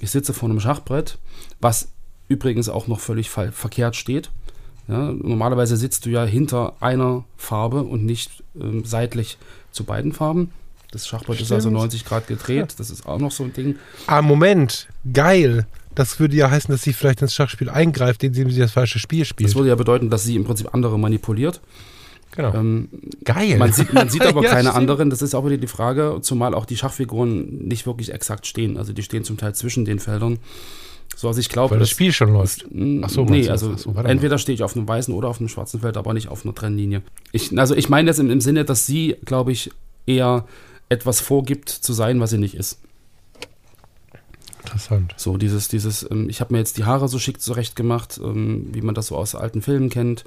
ich 0.00 0.10
sitze 0.10 0.32
vor 0.32 0.48
einem 0.48 0.60
Schachbrett, 0.60 1.18
was 1.60 1.88
übrigens 2.28 2.68
auch 2.68 2.86
noch 2.86 3.00
völlig 3.00 3.28
ver 3.30 3.52
verkehrt 3.52 3.96
steht. 3.96 4.30
Ja, 4.88 5.12
normalerweise 5.12 5.76
sitzt 5.76 6.06
du 6.06 6.10
ja 6.10 6.24
hinter 6.24 6.74
einer 6.80 7.24
Farbe 7.36 7.82
und 7.82 8.04
nicht 8.04 8.42
ähm, 8.60 8.84
seitlich 8.84 9.38
zu 9.72 9.84
beiden 9.84 10.12
Farben. 10.12 10.50
Das 10.90 11.06
Schachbrett 11.06 11.40
ist 11.40 11.52
also 11.52 11.68
Stimmt. 11.68 11.80
90 11.82 12.04
Grad 12.04 12.26
gedreht. 12.26 12.74
Das 12.78 12.90
ist 12.90 13.06
auch 13.06 13.18
noch 13.20 13.30
so 13.30 13.44
ein 13.44 13.52
Ding. 13.52 13.76
Ah, 14.08 14.22
Moment. 14.22 14.88
Geil. 15.12 15.66
Das 15.94 16.18
würde 16.18 16.34
ja 16.36 16.50
heißen, 16.50 16.72
dass 16.72 16.82
sie 16.82 16.92
vielleicht 16.92 17.22
ins 17.22 17.34
Schachspiel 17.34 17.68
eingreift, 17.70 18.24
indem 18.24 18.50
sie 18.50 18.58
das 18.58 18.72
falsche 18.72 18.98
Spiel 18.98 19.24
spielt. 19.24 19.48
Das 19.50 19.54
würde 19.56 19.68
ja 19.68 19.74
bedeuten, 19.76 20.10
dass 20.10 20.24
sie 20.24 20.34
im 20.34 20.44
Prinzip 20.44 20.74
andere 20.74 20.98
manipuliert. 20.98 21.60
Genau. 22.32 22.54
Ähm, 22.54 22.88
Geil. 23.24 23.58
man, 23.58 23.72
sieht, 23.72 23.92
man 23.92 24.08
sieht 24.08 24.22
aber 24.26 24.42
Ja, 24.42 24.50
keine 24.50 24.70
stimmt. 24.70 24.76
anderen. 24.76 25.10
Das 25.10 25.22
ist 25.22 25.34
auch 25.34 25.44
wieder 25.46 25.58
die 25.58 25.66
Frage, 25.66 26.18
zumal 26.22 26.54
auch 26.54 26.66
die 26.66 26.76
Schachfiguren 26.76 27.66
nicht 27.66 27.86
wirklich 27.86 28.12
exakt 28.12 28.46
stehen. 28.46 28.76
Also 28.76 28.92
die 28.92 29.02
stehen 29.02 29.24
zum 29.24 29.36
Teil 29.36 29.54
zwischen 29.54 29.84
den 29.84 29.98
Feldern. 29.98 30.38
So, 31.16 31.28
also 31.28 31.40
ich 31.40 31.48
glaube, 31.48 31.72
Weil 31.72 31.80
das 31.80 31.90
Spiel 31.90 32.12
schon 32.12 32.32
läuft. 32.32 32.64
Ach 33.02 33.10
so, 33.10 33.24
nee, 33.24 33.42
das? 33.42 33.50
also 33.62 33.76
so, 33.76 33.92
entweder 34.00 34.38
stehe 34.38 34.54
ich 34.54 34.62
auf 34.62 34.76
einem 34.76 34.86
weißen 34.88 35.12
oder 35.12 35.28
auf 35.28 35.38
einem 35.38 35.48
schwarzen 35.48 35.80
Feld, 35.80 35.96
aber 35.96 36.14
nicht 36.14 36.28
auf 36.28 36.44
einer 36.44 36.54
Trennlinie. 36.54 37.02
Ich, 37.32 37.56
also 37.58 37.74
ich 37.74 37.88
meine 37.88 38.08
das 38.08 38.18
im, 38.18 38.30
im 38.30 38.40
Sinne, 38.40 38.64
dass 38.64 38.86
sie, 38.86 39.16
glaube 39.24 39.52
ich, 39.52 39.70
eher 40.06 40.46
etwas 40.88 41.20
vorgibt 41.20 41.68
zu 41.68 41.92
sein, 41.92 42.20
was 42.20 42.30
sie 42.30 42.38
nicht 42.38 42.54
ist. 42.54 42.78
Interessant. 44.62 45.14
So 45.16 45.36
dieses, 45.36 45.68
dieses, 45.68 46.08
ähm, 46.10 46.28
ich 46.28 46.40
habe 46.40 46.52
mir 46.52 46.58
jetzt 46.58 46.78
die 46.78 46.84
Haare 46.84 47.08
so 47.08 47.18
schick 47.18 47.40
zurecht 47.40 47.76
gemacht, 47.76 48.20
ähm, 48.22 48.68
wie 48.72 48.82
man 48.82 48.94
das 48.94 49.08
so 49.08 49.16
aus 49.16 49.34
alten 49.34 49.62
Filmen 49.62 49.88
kennt. 49.88 50.24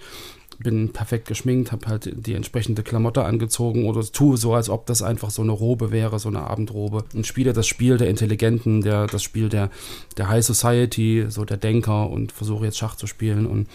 Bin 0.64 0.94
perfekt 0.94 1.28
geschminkt, 1.28 1.72
habe 1.72 1.88
halt 1.88 2.12
die 2.16 2.34
entsprechende 2.34 2.84
Klamotte 2.84 3.26
angezogen 3.26 3.86
oder 3.86 4.02
tue 4.02 4.38
so, 4.38 4.54
als 4.54 4.70
ob 4.70 4.86
das 4.86 5.02
einfach 5.02 5.30
so 5.30 5.42
eine 5.42 5.52
Robe 5.52 5.92
wäre, 5.92 6.20
so 6.20 6.30
eine 6.30 6.42
Abendrobe. 6.42 7.04
Und 7.14 7.28
spiele 7.28 7.54
das 7.54 7.68
Spiel 7.68 7.98
der 7.98 8.10
Intelligenten, 8.10 8.82
der, 8.82 9.08
das 9.08 9.22
Spiel 9.24 9.50
der, 9.50 9.70
der 10.18 10.30
High 10.30 10.46
Society, 10.46 11.26
so 11.28 11.46
der 11.46 11.58
Denker 11.58 12.10
und 12.10 12.32
versuche 12.32 12.66
jetzt 12.66 12.78
Schach 12.78 12.96
zu 12.96 13.08
spielen 13.08 13.46
und 13.46 13.68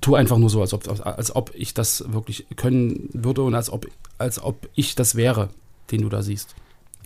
tue 0.00 0.18
einfach 0.18 0.38
nur 0.38 0.50
so, 0.50 0.60
als 0.60 0.72
ob, 0.72 0.88
als 1.06 1.34
ob 1.34 1.52
ich 1.54 1.74
das 1.74 2.04
wirklich 2.12 2.46
können 2.56 3.10
würde 3.12 3.42
und 3.42 3.54
als 3.54 3.70
ob, 3.70 3.86
als 4.18 4.42
ob 4.42 4.68
ich 4.74 4.94
das 4.94 5.14
wäre, 5.14 5.50
den 5.90 6.02
du 6.02 6.08
da 6.08 6.22
siehst. 6.22 6.54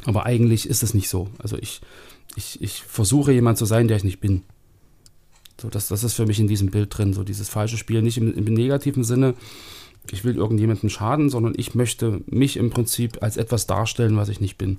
Aber 0.05 0.26
eigentlich 0.26 0.69
ist 0.69 0.82
es 0.82 0.94
nicht 0.94 1.09
so. 1.09 1.29
Also 1.38 1.56
ich, 1.59 1.81
ich, 2.37 2.61
ich 2.62 2.82
versuche 2.82 3.32
jemand 3.32 3.59
zu 3.59 3.65
sein, 3.65 3.88
der 3.88 3.97
ich 3.97 4.05
nicht 4.05 4.21
bin. 4.21 4.43
So, 5.64 5.70
das, 5.70 5.88
das 5.88 6.05
ist 6.05 6.12
für 6.12 6.26
mich 6.26 6.38
in 6.38 6.46
diesem 6.46 6.70
Bild 6.70 6.96
drin. 6.96 7.14
So 7.14 7.25
dieses 7.25 7.49
falsche 7.49 7.78
Spiel, 7.78 8.02
nicht 8.02 8.19
im, 8.19 8.34
im 8.34 8.44
negativen 8.44 9.02
Sinne, 9.02 9.34
ich 10.11 10.22
will 10.22 10.37
irgendjemandem 10.37 10.90
schaden, 10.90 11.31
sondern 11.31 11.55
ich 11.56 11.75
möchte 11.75 12.20
mich 12.26 12.58
im 12.58 12.69
Prinzip 12.69 13.22
als 13.22 13.38
etwas 13.38 13.66
darstellen, 13.66 14.19
was 14.19 14.28
ich 14.28 14.43
nicht 14.43 14.58
bin. 14.58 14.76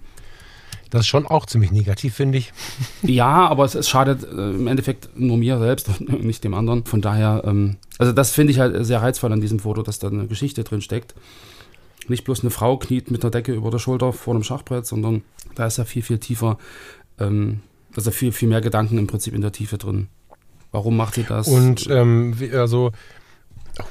Das 0.92 1.02
ist 1.02 1.08
schon 1.08 1.26
auch 1.26 1.48
ziemlich 1.48 1.72
negativ, 1.72 2.14
finde 2.14 2.38
ich. 2.38 2.54
Ja, 3.02 3.48
aber 3.48 3.66
es, 3.66 3.74
es 3.74 3.90
schadet 3.90 4.24
äh, 4.24 4.52
im 4.52 4.68
Endeffekt 4.68 5.10
nur 5.20 5.38
mir 5.38 5.58
selbst 5.58 5.90
und 5.90 6.24
nicht 6.24 6.44
dem 6.44 6.54
anderen. 6.54 6.86
Von 6.86 7.02
daher, 7.02 7.42
ähm, 7.46 7.78
also 7.98 8.12
das 8.12 8.30
finde 8.30 8.54
ich 8.54 8.60
halt 8.60 8.86
sehr 8.86 9.02
reizvoll 9.02 9.34
an 9.34 9.42
diesem 9.42 9.58
Foto, 9.58 9.82
dass 9.82 9.98
da 9.98 10.08
eine 10.10 10.28
Geschichte 10.28 10.64
drin 10.64 10.82
steckt. 10.82 11.16
Nicht 12.08 12.26
bloß 12.26 12.42
eine 12.42 12.52
Frau 12.52 12.78
kniet 12.78 13.10
mit 13.10 13.24
einer 13.24 13.32
Decke 13.32 13.54
über 13.54 13.72
der 13.72 13.80
Schulter 13.80 14.14
vor 14.14 14.36
einem 14.36 14.44
Schachbrett, 14.44 14.86
sondern 14.86 15.24
da 15.56 15.66
ist 15.66 15.78
ja 15.78 15.86
viel, 15.86 16.04
viel 16.04 16.20
tiefer, 16.20 16.60
ähm, 17.20 17.62
also 17.96 18.12
viel, 18.12 18.32
viel 18.32 18.50
mehr 18.50 18.62
Gedanken 18.62 19.00
im 19.00 19.08
Prinzip 19.08 19.34
in 19.34 19.42
der 19.42 19.52
Tiefe 19.52 19.80
drin. 19.80 20.10
Warum 20.76 20.98
macht 20.98 21.14
sie 21.14 21.24
das? 21.24 21.48
Und 21.48 21.88
ähm, 21.90 22.36
also 22.52 22.92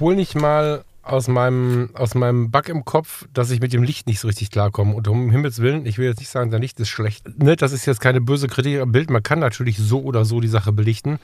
hol 0.01 0.15
nicht 0.15 0.35
mal 0.35 0.85
aus 1.03 1.29
meinem, 1.29 1.89
aus 1.95 2.15
meinem 2.15 2.51
Bug 2.51 2.69
im 2.69 2.85
Kopf, 2.85 3.27
dass 3.33 3.51
ich 3.51 3.63
mit 3.63 3.73
dem 3.73 3.83
Licht 3.83 4.07
nicht 4.07 4.21
so 4.21 4.29
richtig 4.29 4.51
klarkomme. 4.51 4.95
Und 4.95 5.09
um 5.09 5.31
Himmels 5.31 5.61
Willen, 5.61 5.87
ich 5.87 5.97
will 5.97 6.05
jetzt 6.05 6.19
nicht 6.19 6.29
sagen, 6.29 6.51
dein 6.51 6.61
Licht 6.61 6.79
ist 6.81 6.91
schlecht. 6.91 7.27
Ne, 7.43 7.57
das 7.57 7.73
ist 7.73 7.87
jetzt 7.87 8.03
keine 8.03 8.21
böse 8.21 8.49
Kritik 8.49 8.81
am 8.81 8.93
Bild. 8.93 9.09
Man 9.09 9.23
kann 9.23 9.39
natürlich 9.39 9.79
so 9.79 10.03
oder 10.03 10.27
so 10.27 10.41
die 10.41 10.49
Sache 10.49 10.73
belichten. 10.73 11.21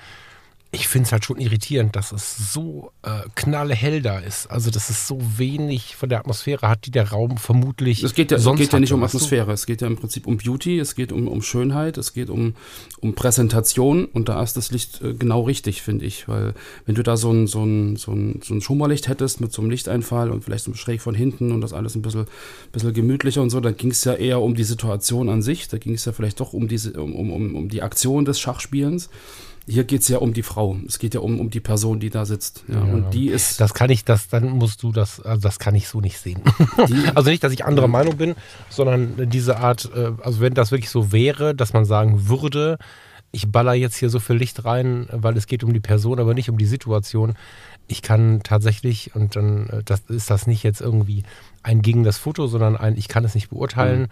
Ich 0.72 0.86
finde 0.86 1.06
es 1.06 1.12
halt 1.12 1.24
schon 1.24 1.38
irritierend, 1.38 1.96
dass 1.96 2.12
es 2.12 2.52
so 2.52 2.92
äh, 3.02 3.22
knallhell 3.34 4.02
da 4.02 4.20
ist. 4.20 4.46
Also, 4.48 4.70
dass 4.70 4.88
es 4.88 5.08
so 5.08 5.18
wenig 5.36 5.96
von 5.96 6.08
der 6.08 6.20
Atmosphäre 6.20 6.68
hat, 6.68 6.86
die 6.86 6.92
der 6.92 7.10
Raum 7.10 7.38
vermutlich. 7.38 8.04
Es 8.04 8.14
geht 8.14 8.30
ja, 8.30 8.36
es 8.36 8.44
sonst 8.44 8.60
geht 8.60 8.72
ja 8.72 8.78
nicht 8.78 8.92
um 8.92 9.00
weißt 9.00 9.14
du? 9.14 9.18
Atmosphäre, 9.18 9.50
es 9.52 9.66
geht 9.66 9.80
ja 9.80 9.88
im 9.88 9.96
Prinzip 9.96 10.28
um 10.28 10.36
Beauty, 10.36 10.78
es 10.78 10.94
geht 10.94 11.10
um, 11.10 11.26
um 11.26 11.42
Schönheit, 11.42 11.98
es 11.98 12.12
geht 12.12 12.30
um, 12.30 12.54
um 13.00 13.14
Präsentation 13.14 14.04
und 14.04 14.28
da 14.28 14.40
ist 14.44 14.56
das 14.56 14.70
Licht 14.70 15.02
äh, 15.02 15.14
genau 15.14 15.40
richtig, 15.40 15.82
finde 15.82 16.04
ich. 16.04 16.28
Weil 16.28 16.54
wenn 16.86 16.94
du 16.94 17.02
da 17.02 17.16
so 17.16 17.32
ein, 17.32 17.48
so, 17.48 17.64
ein, 17.64 17.96
so, 17.96 18.12
ein, 18.12 18.40
so 18.44 18.54
ein 18.54 18.60
Schummerlicht 18.60 19.08
hättest 19.08 19.40
mit 19.40 19.52
so 19.52 19.62
einem 19.62 19.72
Lichteinfall 19.72 20.30
und 20.30 20.44
vielleicht 20.44 20.64
so 20.64 20.74
schräg 20.74 21.02
von 21.02 21.16
hinten 21.16 21.50
und 21.50 21.62
das 21.62 21.72
alles 21.72 21.96
ein 21.96 22.02
bisschen, 22.02 22.26
bisschen 22.70 22.92
gemütlicher 22.92 23.42
und 23.42 23.50
so, 23.50 23.58
dann 23.58 23.76
ging 23.76 23.90
es 23.90 24.04
ja 24.04 24.14
eher 24.14 24.40
um 24.40 24.54
die 24.54 24.64
Situation 24.64 25.28
an 25.28 25.42
sich, 25.42 25.66
da 25.66 25.78
ging 25.78 25.94
es 25.94 26.04
ja 26.04 26.12
vielleicht 26.12 26.38
doch 26.38 26.52
um, 26.52 26.68
diese, 26.68 26.92
um, 26.92 27.12
um, 27.12 27.56
um 27.56 27.68
die 27.68 27.82
Aktion 27.82 28.24
des 28.24 28.38
Schachspielens. 28.38 29.10
Hier 29.70 29.84
geht 29.84 30.02
es 30.02 30.08
ja 30.08 30.18
um 30.18 30.32
die 30.32 30.42
Frau. 30.42 30.76
Es 30.86 30.98
geht 30.98 31.14
ja 31.14 31.20
um, 31.20 31.38
um 31.38 31.50
die 31.50 31.60
Person, 31.60 32.00
die 32.00 32.10
da 32.10 32.26
sitzt. 32.26 32.64
Ja, 32.68 32.84
Ja. 32.84 32.92
Und 32.92 33.10
die 33.14 33.28
ist. 33.28 33.60
Das 33.60 33.74
kann 33.74 33.90
ich, 33.90 34.04
das, 34.04 34.28
dann 34.28 34.50
musst 34.50 34.82
du 34.82 34.92
das, 34.92 35.20
also 35.20 35.40
das 35.40 35.58
kann 35.58 35.74
ich 35.74 35.88
so 35.88 36.00
nicht 36.00 36.18
sehen. 36.18 36.42
Also 37.14 37.30
nicht, 37.30 37.44
dass 37.44 37.52
ich 37.52 37.64
anderer 37.64 37.88
Meinung 37.88 38.16
bin, 38.16 38.34
sondern 38.68 39.30
diese 39.30 39.58
Art, 39.58 39.90
äh, 39.94 40.12
also 40.22 40.40
wenn 40.40 40.54
das 40.54 40.70
wirklich 40.70 40.90
so 40.90 41.12
wäre, 41.12 41.54
dass 41.54 41.72
man 41.72 41.84
sagen 41.84 42.28
würde, 42.28 42.78
ich 43.32 43.50
baller 43.50 43.74
jetzt 43.74 43.96
hier 43.96 44.10
so 44.10 44.18
viel 44.18 44.36
Licht 44.36 44.64
rein, 44.64 45.06
weil 45.12 45.36
es 45.36 45.46
geht 45.46 45.62
um 45.62 45.72
die 45.72 45.80
Person, 45.80 46.18
aber 46.18 46.34
nicht 46.34 46.50
um 46.50 46.58
die 46.58 46.66
Situation. 46.66 47.34
Ich 47.86 48.02
kann 48.02 48.40
tatsächlich, 48.42 49.14
und 49.14 49.36
dann 49.36 49.68
äh, 49.68 49.82
das 49.84 50.00
ist 50.08 50.30
das 50.30 50.46
nicht 50.46 50.62
jetzt 50.62 50.80
irgendwie 50.80 51.22
ein 51.62 51.82
gegen 51.82 52.02
das 52.02 52.18
Foto, 52.18 52.46
sondern 52.46 52.76
ein, 52.76 52.96
ich 52.96 53.08
kann 53.08 53.24
es 53.24 53.34
nicht 53.34 53.50
beurteilen. 53.50 54.08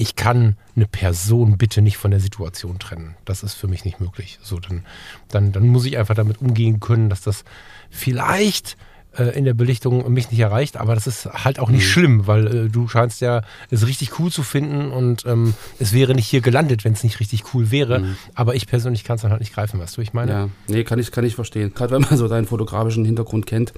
Ich 0.00 0.14
kann 0.16 0.56
eine 0.76 0.86
Person 0.86 1.58
bitte 1.58 1.82
nicht 1.82 1.96
von 1.98 2.12
der 2.12 2.20
Situation 2.20 2.78
trennen. 2.78 3.16
Das 3.24 3.42
ist 3.42 3.54
für 3.54 3.66
mich 3.66 3.84
nicht 3.84 4.00
möglich. 4.00 4.38
So, 4.42 4.60
dann, 4.60 4.84
dann, 5.28 5.50
dann 5.52 5.66
muss 5.68 5.84
ich 5.84 5.98
einfach 5.98 6.14
damit 6.14 6.40
umgehen 6.40 6.78
können, 6.78 7.10
dass 7.10 7.20
das 7.20 7.44
vielleicht 7.90 8.76
äh, 9.16 9.36
in 9.36 9.44
der 9.44 9.54
Belichtung 9.54 10.10
mich 10.12 10.30
nicht 10.30 10.38
erreicht, 10.40 10.76
aber 10.76 10.94
das 10.94 11.06
ist 11.08 11.26
halt 11.26 11.58
auch 11.58 11.68
nicht 11.68 11.84
Mhm. 11.84 11.88
schlimm, 11.90 12.26
weil 12.28 12.46
äh, 12.46 12.68
du 12.68 12.86
scheinst 12.86 13.20
ja 13.20 13.42
es 13.70 13.86
richtig 13.88 14.18
cool 14.20 14.30
zu 14.30 14.42
finden 14.44 14.92
und 14.92 15.26
ähm, 15.26 15.54
es 15.80 15.92
wäre 15.92 16.14
nicht 16.14 16.28
hier 16.28 16.42
gelandet, 16.42 16.84
wenn 16.84 16.92
es 16.92 17.02
nicht 17.02 17.18
richtig 17.18 17.52
cool 17.52 17.70
wäre. 17.72 18.04
Aber 18.34 18.54
ich 18.54 18.66
persönlich 18.68 19.02
kann 19.04 19.16
es 19.16 19.22
dann 19.22 19.32
halt 19.32 19.40
nicht 19.40 19.52
greifen, 19.54 19.80
weißt 19.80 19.96
du, 19.96 20.00
ich 20.00 20.12
meine. 20.12 20.30
Ja, 20.30 20.48
nee, 20.68 20.84
kann 20.84 20.98
ich, 21.00 21.10
kann 21.10 21.24
ich 21.24 21.34
verstehen. 21.34 21.74
Gerade 21.74 21.92
wenn 21.94 22.02
man 22.02 22.16
so 22.16 22.28
deinen 22.28 22.46
fotografischen 22.46 23.04
Hintergrund 23.04 23.46
kennt. 23.46 23.72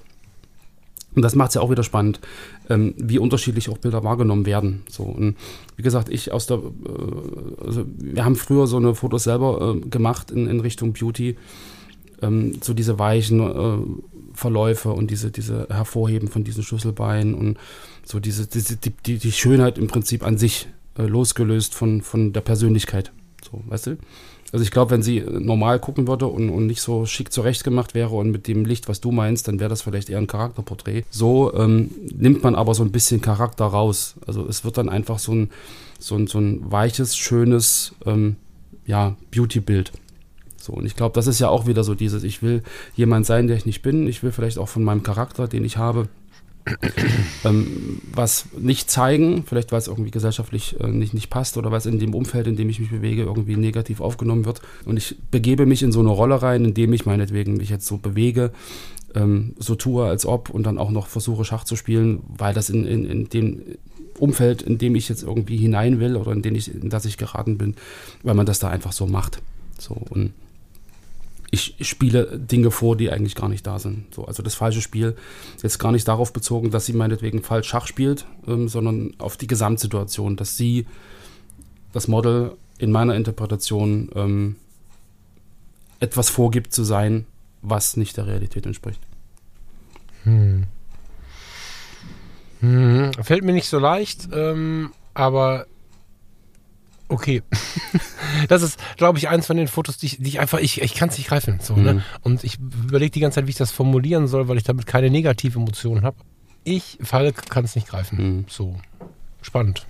Und 1.14 1.22
das 1.22 1.34
macht 1.34 1.48
es 1.48 1.54
ja 1.56 1.60
auch 1.60 1.70
wieder 1.70 1.82
spannend, 1.82 2.20
ähm, 2.68 2.94
wie 2.96 3.18
unterschiedlich 3.18 3.68
auch 3.68 3.78
Bilder 3.78 4.04
wahrgenommen 4.04 4.46
werden. 4.46 4.82
So, 4.88 5.02
und 5.02 5.36
wie 5.76 5.82
gesagt, 5.82 6.08
ich 6.08 6.32
aus 6.32 6.46
der, 6.46 6.58
äh, 6.58 7.64
also 7.66 7.84
wir 7.98 8.24
haben 8.24 8.36
früher 8.36 8.66
so 8.66 8.76
eine 8.76 8.94
Fotos 8.94 9.24
selber 9.24 9.76
äh, 9.76 9.88
gemacht 9.88 10.30
in, 10.30 10.46
in 10.46 10.60
Richtung 10.60 10.92
Beauty. 10.92 11.36
Ähm, 12.22 12.58
so 12.60 12.74
diese 12.74 12.98
weichen 12.98 13.40
äh, 13.40 13.78
Verläufe 14.34 14.90
und 14.92 15.10
diese, 15.10 15.30
diese 15.30 15.66
Hervorheben 15.70 16.28
von 16.28 16.44
diesen 16.44 16.62
Schlüsselbeinen 16.62 17.34
und 17.34 17.58
so 18.04 18.20
diese, 18.20 18.46
diese 18.46 18.76
die, 18.76 19.18
die, 19.18 19.32
Schönheit 19.32 19.78
im 19.78 19.88
Prinzip 19.88 20.24
an 20.24 20.38
sich 20.38 20.68
äh, 20.96 21.02
losgelöst 21.02 21.74
von, 21.74 22.02
von 22.02 22.32
der 22.32 22.40
Persönlichkeit. 22.42 23.12
So, 23.42 23.62
weißt 23.66 23.86
du? 23.88 23.98
Also 24.52 24.64
ich 24.64 24.70
glaube, 24.70 24.90
wenn 24.90 25.02
sie 25.02 25.20
normal 25.20 25.78
gucken 25.78 26.08
würde 26.08 26.26
und, 26.26 26.50
und 26.50 26.66
nicht 26.66 26.82
so 26.82 27.06
schick 27.06 27.32
zurechtgemacht 27.32 27.94
wäre 27.94 28.14
und 28.16 28.30
mit 28.30 28.48
dem 28.48 28.64
Licht, 28.64 28.88
was 28.88 29.00
du 29.00 29.12
meinst, 29.12 29.46
dann 29.48 29.60
wäre 29.60 29.70
das 29.70 29.82
vielleicht 29.82 30.10
eher 30.10 30.18
ein 30.18 30.26
Charakterporträt. 30.26 31.04
So 31.10 31.54
ähm, 31.54 31.90
nimmt 32.12 32.42
man 32.42 32.54
aber 32.54 32.74
so 32.74 32.82
ein 32.82 32.90
bisschen 32.90 33.20
Charakter 33.20 33.66
raus. 33.66 34.14
Also 34.26 34.46
es 34.46 34.64
wird 34.64 34.76
dann 34.76 34.88
einfach 34.88 35.18
so 35.18 35.32
ein, 35.32 35.50
so 35.98 36.16
ein, 36.16 36.26
so 36.26 36.38
ein 36.38 36.70
weiches, 36.70 37.16
schönes 37.16 37.94
ähm, 38.06 38.36
ja, 38.86 39.16
Beauty-Bild. 39.30 39.92
So, 40.56 40.72
und 40.74 40.84
ich 40.84 40.96
glaube, 40.96 41.14
das 41.14 41.26
ist 41.26 41.38
ja 41.38 41.48
auch 41.48 41.66
wieder 41.66 41.84
so 41.84 41.94
dieses, 41.94 42.22
ich 42.22 42.42
will 42.42 42.62
jemand 42.94 43.26
sein, 43.26 43.46
der 43.46 43.56
ich 43.56 43.66
nicht 43.66 43.82
bin. 43.82 44.06
Ich 44.06 44.22
will 44.22 44.32
vielleicht 44.32 44.58
auch 44.58 44.68
von 44.68 44.84
meinem 44.84 45.02
Charakter, 45.02 45.48
den 45.48 45.64
ich 45.64 45.78
habe, 45.78 46.08
ähm, 47.44 48.00
was 48.12 48.46
nicht 48.58 48.90
zeigen, 48.90 49.44
vielleicht 49.46 49.72
weil 49.72 49.78
es 49.78 49.88
irgendwie 49.88 50.10
gesellschaftlich 50.10 50.78
äh, 50.80 50.88
nicht, 50.88 51.14
nicht 51.14 51.30
passt 51.30 51.56
oder 51.56 51.70
was 51.70 51.86
in 51.86 51.98
dem 51.98 52.14
Umfeld, 52.14 52.46
in 52.46 52.56
dem 52.56 52.68
ich 52.68 52.80
mich 52.80 52.90
bewege, 52.90 53.22
irgendwie 53.22 53.56
negativ 53.56 54.00
aufgenommen 54.00 54.44
wird. 54.44 54.60
Und 54.84 54.96
ich 54.96 55.16
begebe 55.30 55.66
mich 55.66 55.82
in 55.82 55.92
so 55.92 56.00
eine 56.00 56.10
Rolle 56.10 56.42
rein, 56.42 56.64
in 56.64 56.74
dem 56.74 56.92
ich 56.92 57.06
meinetwegen 57.06 57.56
mich 57.56 57.70
jetzt 57.70 57.86
so 57.86 57.96
bewege, 57.96 58.52
ähm, 59.14 59.54
so 59.58 59.74
tue, 59.74 60.04
als 60.04 60.26
ob 60.26 60.50
und 60.50 60.64
dann 60.64 60.78
auch 60.78 60.90
noch 60.90 61.06
versuche, 61.06 61.44
Schach 61.44 61.64
zu 61.64 61.76
spielen, 61.76 62.20
weil 62.36 62.54
das 62.54 62.70
in, 62.70 62.84
in, 62.84 63.04
in 63.04 63.28
dem 63.28 63.62
Umfeld, 64.18 64.62
in 64.62 64.78
dem 64.78 64.94
ich 64.94 65.08
jetzt 65.08 65.22
irgendwie 65.22 65.56
hinein 65.56 65.98
will 65.98 66.16
oder 66.16 66.32
in, 66.32 66.42
den 66.42 66.54
ich, 66.54 66.72
in 66.74 66.90
das 66.90 67.04
ich 67.04 67.16
geraten 67.16 67.58
bin, 67.58 67.74
weil 68.22 68.34
man 68.34 68.46
das 68.46 68.58
da 68.58 68.68
einfach 68.68 68.92
so 68.92 69.06
macht. 69.06 69.40
So 69.78 69.96
und 70.10 70.32
ich 71.50 71.74
spiele 71.80 72.38
Dinge 72.38 72.70
vor, 72.70 72.96
die 72.96 73.10
eigentlich 73.10 73.34
gar 73.34 73.48
nicht 73.48 73.66
da 73.66 73.78
sind. 73.78 74.14
So, 74.14 74.24
also 74.24 74.42
das 74.42 74.54
falsche 74.54 74.80
Spiel 74.80 75.16
jetzt 75.62 75.78
gar 75.78 75.90
nicht 75.92 76.06
darauf 76.06 76.32
bezogen, 76.32 76.70
dass 76.70 76.86
sie 76.86 76.92
meinetwegen 76.92 77.42
falsch 77.42 77.68
Schach 77.68 77.86
spielt, 77.86 78.24
ähm, 78.46 78.68
sondern 78.68 79.14
auf 79.18 79.36
die 79.36 79.48
Gesamtsituation, 79.48 80.36
dass 80.36 80.56
sie 80.56 80.86
das 81.92 82.06
Model 82.06 82.56
in 82.78 82.92
meiner 82.92 83.16
Interpretation 83.16 84.10
ähm, 84.14 84.56
etwas 85.98 86.30
vorgibt 86.30 86.72
zu 86.72 86.84
sein, 86.84 87.26
was 87.62 87.96
nicht 87.96 88.16
der 88.16 88.26
Realität 88.26 88.64
entspricht. 88.64 89.00
Hm. 90.22 90.66
Hm, 92.60 93.12
fällt 93.22 93.44
mir 93.44 93.52
nicht 93.52 93.68
so 93.68 93.78
leicht, 93.78 94.28
ähm, 94.32 94.92
aber 95.14 95.66
okay. 97.10 97.42
das 98.48 98.62
ist, 98.62 98.78
glaube 98.96 99.18
ich, 99.18 99.28
eins 99.28 99.46
von 99.46 99.56
den 99.56 99.68
Fotos, 99.68 99.98
die 99.98 100.06
ich, 100.06 100.16
die 100.18 100.28
ich 100.28 100.40
einfach, 100.40 100.58
ich, 100.58 100.80
ich 100.80 100.94
kann 100.94 101.08
es 101.10 101.18
nicht 101.18 101.28
greifen. 101.28 101.58
So, 101.60 101.74
Mhm. 101.76 101.82
ne? 101.82 102.02
Und 102.22 102.42
ich 102.44 102.58
überlege 102.58 103.10
die 103.10 103.20
ganze 103.20 103.36
Zeit, 103.36 103.46
wie 103.46 103.50
ich 103.50 103.56
das 103.56 103.70
formulieren 103.70 104.26
soll, 104.28 104.48
weil 104.48 104.56
ich 104.56 104.64
damit 104.64 104.86
keine 104.86 105.10
negative 105.10 105.58
Emotion 105.58 106.02
habe. 106.02 106.16
Ich, 106.64 106.98
Falk, 107.02 107.48
kann 107.50 107.64
es 107.64 107.74
nicht 107.74 107.88
greifen. 107.88 108.18
Mhm. 108.38 108.44
So. 108.48 108.76
Spannend. 109.42 109.86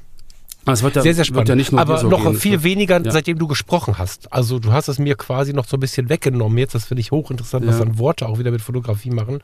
Ja, 0.67 0.77
sehr, 0.77 1.15
sehr 1.15 1.25
spannend. 1.25 1.49
ja 1.49 1.55
nicht 1.57 1.73
nur 1.73 1.81
Aber 1.81 1.97
so 1.99 2.09
noch 2.09 2.23
gehen. 2.23 2.35
Viel 2.37 2.53
wird- 2.53 2.65
weniger, 2.65 3.01
ja. 3.03 3.11
seitdem 3.11 3.39
du 3.39 3.49
gesprochen 3.49 3.97
hast. 3.99 4.31
Also 4.33 4.59
du 4.59 4.73
hast 4.73 4.89
es 4.89 4.99
mir 4.99 5.17
quasi 5.17 5.53
noch 5.55 5.65
so 5.67 5.77
ein 5.79 5.81
bisschen 5.81 6.09
weggenommen. 6.11 6.59
Jetzt, 6.59 6.75
das 6.75 6.85
finde 6.85 7.01
ich 7.01 7.11
hochinteressant, 7.11 7.67
was 7.67 7.79
dann 7.79 7.99
Worte 7.99 8.29
auch 8.29 8.39
wieder 8.39 8.51
mit 8.51 8.61
Fotografie 8.61 9.11
machen. 9.11 9.41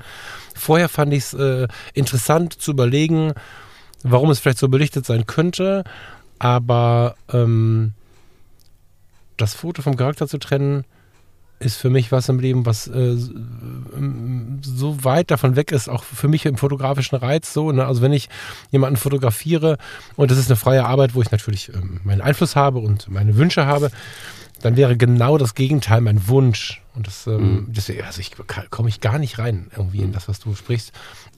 Vorher 0.55 0.89
fand 0.91 1.15
ich 1.15 1.25
es 1.25 1.35
äh, 1.35 1.67
interessant 1.95 2.53
zu 2.53 2.71
überlegen, 2.73 3.33
warum 4.03 4.31
es 4.31 4.39
vielleicht 4.41 4.59
so 4.59 4.69
belichtet 4.69 5.07
sein 5.07 5.27
könnte. 5.27 5.85
Aber 6.39 7.17
ähm, 7.33 7.93
das 9.37 9.55
Foto 9.55 9.83
vom 9.83 9.97
Charakter 9.97 10.27
zu 10.29 10.39
trennen, 10.39 10.85
ist 11.59 11.77
für 11.77 11.89
mich 11.89 12.13
was 12.13 12.29
im 12.29 12.39
Leben, 12.39 12.67
was 12.67 12.87
äh, 12.87 13.17
so 14.63 15.05
weit 15.05 15.31
davon 15.31 15.57
weg 15.57 15.73
ist, 15.73 15.89
auch 15.89 16.05
für 16.05 16.29
mich 16.29 16.45
im 16.45 16.57
fotografischen 16.57 17.17
Reiz 17.17 17.53
so. 17.53 17.73
Ne? 17.73 17.87
Also 17.87 18.03
wenn 18.03 18.13
ich 18.13 18.29
jemanden 18.71 18.97
fotografiere 18.97 19.79
und 20.17 20.31
das 20.31 20.39
ist 20.39 20.51
eine 20.51 20.57
freie 20.57 20.85
Arbeit, 20.85 21.15
wo 21.15 21.23
ich 21.23 21.31
natürlich 21.31 21.73
ähm, 21.73 22.01
meinen 22.05 22.21
Einfluss 22.21 22.57
habe 22.57 22.79
und 22.79 23.09
meine 23.09 23.37
Wünsche 23.37 23.67
habe, 23.67 23.91
dann 24.63 24.77
wäre 24.77 24.97
genau 24.97 25.39
das 25.39 25.55
Gegenteil 25.55 26.01
mein 26.01 26.29
Wunsch. 26.29 26.83
Und 26.95 27.07
das, 27.07 27.27
ähm, 27.27 27.37
Mhm. 27.37 27.67
deswegen, 27.69 28.05
also 28.05 28.21
ich 28.21 28.33
komme 28.71 28.89
ich 28.89 29.01
gar 29.01 29.19
nicht 29.19 29.39
rein 29.39 29.71
irgendwie 29.77 30.01
in 30.01 30.13
das, 30.13 30.29
was 30.29 30.41
du 30.41 30.55
sprichst. 30.55 30.93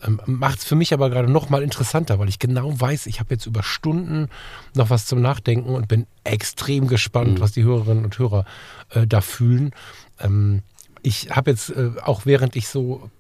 Ähm, 0.04 0.20
Macht 0.26 0.58
es 0.60 0.64
für 0.64 0.76
mich 0.76 0.92
aber 0.92 1.10
gerade 1.10 1.30
noch 1.30 1.50
mal 1.50 1.62
interessanter, 1.62 2.18
weil 2.18 2.28
ich 2.28 2.38
genau 2.38 2.78
weiß, 2.80 3.06
ich 3.06 3.20
habe 3.20 3.34
jetzt 3.34 3.46
über 3.46 3.62
Stunden 3.62 4.28
noch 4.74 4.90
was 4.90 5.06
zum 5.06 5.20
Nachdenken 5.20 5.70
und 5.74 5.88
bin 5.88 6.06
extrem 6.24 6.86
gespannt, 6.86 7.38
Mhm. 7.38 7.40
was 7.40 7.52
die 7.52 7.64
Hörerinnen 7.64 8.04
und 8.04 8.18
Hörer 8.18 8.44
äh, 8.90 9.06
da 9.06 9.20
fühlen. 9.20 9.72
Ähm, 10.20 10.62
ich 11.02 11.30
habe 11.30 11.50
jetzt 11.50 11.70
äh, 11.70 11.90
auch 12.02 12.26
während 12.26 12.56
ich 12.56 12.68
so, 12.68 13.10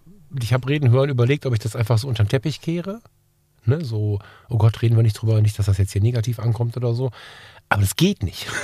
ich 0.40 0.52
habe 0.52 0.68
reden 0.68 0.90
hören, 0.90 1.10
überlegt, 1.10 1.46
ob 1.46 1.52
ich 1.52 1.60
das 1.60 1.76
einfach 1.76 1.98
so 1.98 2.08
unter 2.08 2.24
den 2.24 2.28
Teppich 2.28 2.60
kehre. 2.60 3.00
Ne? 3.64 3.84
So, 3.84 4.18
oh 4.48 4.58
Gott, 4.58 4.80
reden 4.82 4.96
wir 4.96 5.02
nicht 5.02 5.20
drüber, 5.20 5.40
nicht, 5.40 5.58
dass 5.58 5.66
das 5.66 5.78
jetzt 5.78 5.92
hier 5.92 6.02
negativ 6.02 6.38
ankommt 6.38 6.76
oder 6.76 6.94
so. 6.94 7.10
Aber 7.70 7.82
das 7.82 7.96
geht 7.96 8.22
nicht. 8.22 8.46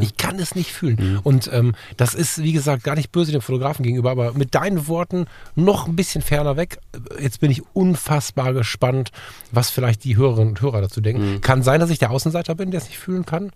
Ich 0.00 0.16
kann 0.16 0.38
es 0.40 0.56
nicht 0.56 0.72
fühlen. 0.72 1.20
Und 1.22 1.48
ähm, 1.52 1.74
das 1.96 2.14
ist, 2.14 2.42
wie 2.42 2.52
gesagt, 2.52 2.82
gar 2.82 2.96
nicht 2.96 3.12
böse 3.12 3.30
dem 3.30 3.40
Fotografen 3.40 3.84
gegenüber, 3.84 4.10
aber 4.10 4.32
mit 4.32 4.54
deinen 4.56 4.88
Worten 4.88 5.26
noch 5.54 5.86
ein 5.86 5.94
bisschen 5.94 6.22
ferner 6.22 6.56
weg. 6.56 6.78
Jetzt 7.20 7.38
bin 7.38 7.50
ich 7.52 7.62
unfassbar 7.74 8.52
gespannt, 8.52 9.12
was 9.52 9.70
vielleicht 9.70 10.02
die 10.02 10.16
Hörerinnen 10.16 10.48
und 10.50 10.60
Hörer 10.60 10.80
dazu 10.80 11.00
denken. 11.00 11.40
Kann 11.40 11.62
sein, 11.62 11.78
dass 11.78 11.90
ich 11.90 12.00
der 12.00 12.10
Außenseiter 12.10 12.56
bin, 12.56 12.72
der 12.72 12.78
es 12.78 12.88
nicht 12.88 12.98
fühlen 12.98 13.24
kann. 13.24 13.52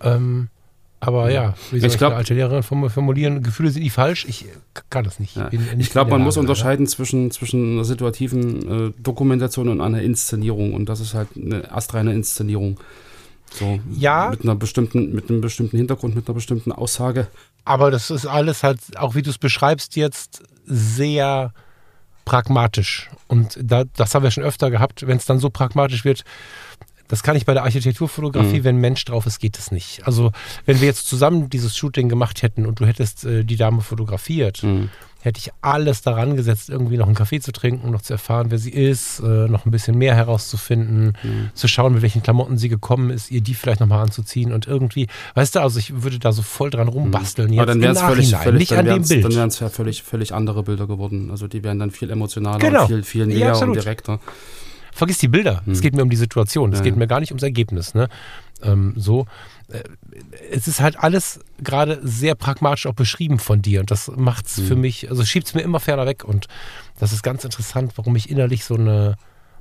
Ähm, 0.00 0.48
aber 1.00 1.30
ja, 1.32 1.54
wie 1.72 1.80
soll 1.80 1.88
Ich 1.88 1.94
ich, 1.94 1.98
glaub- 1.98 2.12
alte 2.12 2.34
Lehrerin 2.34 2.62
formu- 2.62 2.90
formulieren? 2.90 3.42
Gefühle 3.42 3.70
sind 3.70 3.82
nie 3.82 3.90
falsch. 3.90 4.26
Ich 4.28 4.46
kann 4.90 5.02
das 5.02 5.18
nicht. 5.18 5.34
Ja. 5.34 5.48
nicht 5.48 5.64
Ich 5.78 5.90
glaube, 5.90 6.10
man 6.10 6.20
muss 6.22 6.36
Lage, 6.36 6.42
unterscheiden 6.46 6.86
zwischen, 6.86 7.30
zwischen 7.32 7.72
einer 7.74 7.84
situativen 7.84 8.88
äh, 8.90 8.92
Dokumentation 9.02 9.68
und 9.68 9.80
einer 9.80 10.02
Inszenierung. 10.02 10.74
Und 10.74 10.88
das 10.88 11.00
ist 11.00 11.14
halt 11.14 11.28
eine 11.36 11.72
astreine 11.72 12.12
Inszenierung. 12.12 12.78
So, 13.50 13.80
Ja. 13.90 14.30
Mit, 14.30 14.42
einer 14.42 14.54
bestimmten, 14.54 15.12
mit 15.14 15.28
einem 15.28 15.40
bestimmten 15.40 15.76
Hintergrund, 15.76 16.14
mit 16.14 16.26
einer 16.28 16.34
bestimmten 16.34 16.72
Aussage. 16.72 17.26
Aber 17.64 17.90
das 17.90 18.10
ist 18.10 18.26
alles 18.26 18.62
halt, 18.62 18.80
auch 18.96 19.14
wie 19.14 19.22
du 19.22 19.30
es 19.30 19.38
beschreibst 19.38 19.96
jetzt, 19.96 20.42
sehr 20.66 21.52
pragmatisch. 22.24 23.10
Und 23.26 23.58
da, 23.60 23.84
das 23.96 24.14
haben 24.14 24.22
wir 24.22 24.30
schon 24.30 24.44
öfter 24.44 24.70
gehabt, 24.70 25.06
wenn 25.06 25.16
es 25.16 25.26
dann 25.26 25.38
so 25.38 25.50
pragmatisch 25.50 26.04
wird, 26.04 26.24
das 27.08 27.24
kann 27.24 27.34
ich 27.34 27.44
bei 27.44 27.54
der 27.54 27.64
Architekturfotografie, 27.64 28.60
Mhm. 28.60 28.64
wenn 28.64 28.76
ein 28.76 28.80
Mensch 28.80 29.04
drauf 29.04 29.26
ist, 29.26 29.40
geht 29.40 29.58
es 29.58 29.72
nicht. 29.72 30.06
Also 30.06 30.30
wenn 30.64 30.80
wir 30.80 30.86
jetzt 30.86 31.08
zusammen 31.08 31.50
dieses 31.50 31.76
Shooting 31.76 32.08
gemacht 32.08 32.42
hätten 32.42 32.66
und 32.66 32.78
du 32.78 32.86
hättest 32.86 33.24
äh, 33.24 33.44
die 33.44 33.56
Dame 33.56 33.80
fotografiert, 33.82 34.62
Mhm. 34.62 34.90
Hätte 35.22 35.38
ich 35.38 35.50
alles 35.60 36.02
daran 36.02 36.36
gesetzt, 36.36 36.70
irgendwie 36.70 36.96
noch 36.96 37.06
einen 37.06 37.14
Kaffee 37.14 37.40
zu 37.40 37.52
trinken, 37.52 37.90
noch 37.90 38.02
zu 38.02 38.14
erfahren, 38.14 38.46
wer 38.50 38.58
sie 38.58 38.70
ist, 38.70 39.20
äh, 39.20 39.48
noch 39.48 39.66
ein 39.66 39.70
bisschen 39.70 39.98
mehr 39.98 40.14
herauszufinden, 40.14 41.12
Mhm. 41.22 41.50
zu 41.54 41.68
schauen, 41.68 41.92
mit 41.94 42.02
welchen 42.02 42.22
Klamotten 42.22 42.56
sie 42.58 42.68
gekommen 42.68 43.10
ist, 43.10 43.30
ihr 43.30 43.40
die 43.40 43.54
vielleicht 43.54 43.80
nochmal 43.80 44.02
anzuziehen 44.02 44.52
und 44.52 44.66
irgendwie, 44.66 45.08
weißt 45.34 45.56
du, 45.56 45.60
also 45.60 45.78
ich 45.78 46.02
würde 46.02 46.18
da 46.18 46.32
so 46.32 46.42
voll 46.42 46.70
dran 46.70 46.88
rumbasteln. 46.88 47.52
Jetzt 47.52 47.60
Aber 47.60 47.66
dann 47.72 47.80
wären 47.82 47.96
es 47.96 48.00
völlig, 48.02 48.34
völlig, 48.34 48.60
nicht 48.60 48.72
an 48.78 48.86
dem 48.86 49.02
Bild. 49.06 49.24
Dann 49.24 49.34
wären 49.34 49.48
es 49.48 49.60
ja 49.60 49.68
völlig, 49.68 50.02
völlig 50.02 50.32
andere 50.34 50.62
Bilder 50.62 50.86
geworden. 50.86 51.30
Also 51.30 51.46
die 51.48 51.62
wären 51.62 51.78
dann 51.78 51.90
viel 51.90 52.10
emotionaler 52.10 52.58
Genau. 52.58 52.82
und 52.82 52.88
viel, 52.88 53.02
viel 53.02 53.20
Ja, 53.22 53.26
näher 53.26 53.46
und 53.48 53.50
absolut. 53.52 53.76
direkter. 53.76 54.20
Vergiss 54.92 55.18
die 55.18 55.28
Bilder. 55.28 55.62
Es 55.70 55.80
geht 55.80 55.94
mir 55.94 56.02
um 56.02 56.10
die 56.10 56.16
Situation. 56.16 56.72
Es 56.72 56.78
Ja, 56.80 56.84
geht 56.84 56.96
mir 56.96 57.06
gar 57.06 57.20
nicht 57.20 57.30
ums 57.30 57.42
Ergebnis. 57.42 57.94
Ne? 57.94 58.08
Ähm, 58.62 58.94
so. 58.96 59.26
Äh, 59.72 59.82
Es 60.50 60.66
ist 60.68 60.80
halt 60.80 60.98
alles 60.98 61.40
gerade 61.62 62.00
sehr 62.02 62.34
pragmatisch 62.34 62.86
auch 62.86 62.94
beschrieben 62.94 63.38
von 63.38 63.62
dir. 63.62 63.80
Und 63.80 63.90
das 63.90 64.10
macht 64.14 64.46
es 64.46 64.60
für 64.60 64.76
mich, 64.76 65.08
also 65.10 65.24
schiebt 65.24 65.46
es 65.46 65.54
mir 65.54 65.62
immer 65.62 65.80
ferner 65.80 66.06
weg. 66.06 66.24
Und 66.24 66.46
das 66.98 67.12
ist 67.12 67.22
ganz 67.22 67.44
interessant, 67.44 67.92
warum 67.96 68.16
ich 68.16 68.28
innerlich 68.30 68.64
so 68.64 68.74
eine 68.74 69.16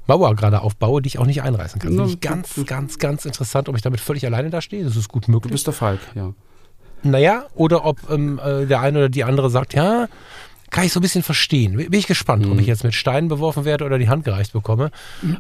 Mauer 0.08 0.36
gerade 0.36 0.62
aufbaue, 0.62 1.02
die 1.04 1.08
ich 1.08 1.20
auch 1.20 1.26
nicht 1.28 1.44
einreißen 1.44 1.80
kann. 1.80 1.92
Finde 1.92 2.06
ich 2.08 2.20
du- 2.20 2.28
ganz, 2.28 2.56
du- 2.56 2.66
ganz, 2.66 2.98
ganz 2.98 3.26
interessant, 3.26 3.70
ob 3.70 3.76
ich 3.76 3.84
damit 3.84 4.00
völlig 4.02 4.26
alleine 4.26 4.50
da 4.50 4.60
stehe. 4.62 4.84
Das 4.84 4.96
ist 4.96 5.08
gut 5.10 5.28
Du 5.28 5.32
möglich. 5.32 5.52
bist 5.52 5.68
der 5.68 5.74
Falk, 5.74 6.00
ja. 6.16 6.34
Naja, 7.04 7.46
oder 7.56 7.86
ob 7.86 8.10
ähm, 8.10 8.42
äh, 8.44 8.66
der 8.66 8.82
eine 8.82 8.98
oder 8.98 9.10
die 9.10 9.24
andere 9.24 9.50
sagt, 9.50 9.74
ja, 9.74 10.08
kann 10.70 10.84
ich 10.86 10.94
so 10.94 11.00
ein 11.00 11.02
bisschen 11.04 11.24
verstehen. 11.24 11.76
Bin 11.78 11.94
ich 11.94 12.08
gespannt, 12.08 12.46
ob 12.48 12.60
ich 12.60 12.68
jetzt 12.68 12.84
mit 12.84 12.94
Steinen 12.94 13.28
beworfen 13.30 13.66
werde 13.66 13.86
oder 13.86 13.98
die 13.98 14.10
Hand 14.10 14.24
gereicht 14.26 14.54
bekomme. 14.54 14.92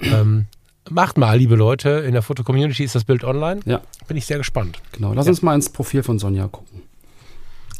ähm, 0.01 0.45
macht 0.89 1.17
mal, 1.17 1.38
liebe 1.38 1.55
Leute. 1.55 1.89
In 1.89 2.13
der 2.13 2.21
Foto-Community 2.21 2.83
ist 2.83 2.95
das 2.95 3.03
Bild 3.03 3.24
online. 3.24 3.62
Ja. 3.65 3.81
Bin 4.07 4.17
ich 4.17 4.25
sehr 4.25 4.38
gespannt. 4.38 4.79
Genau, 4.93 5.13
lass 5.13 5.25
Ja. 5.25 5.31
uns 5.31 5.41
mal 5.41 5.55
ins 5.55 5.69
Profil 5.69 6.03
von 6.03 6.17
Sonja 6.19 6.48
gucken. 6.48 6.81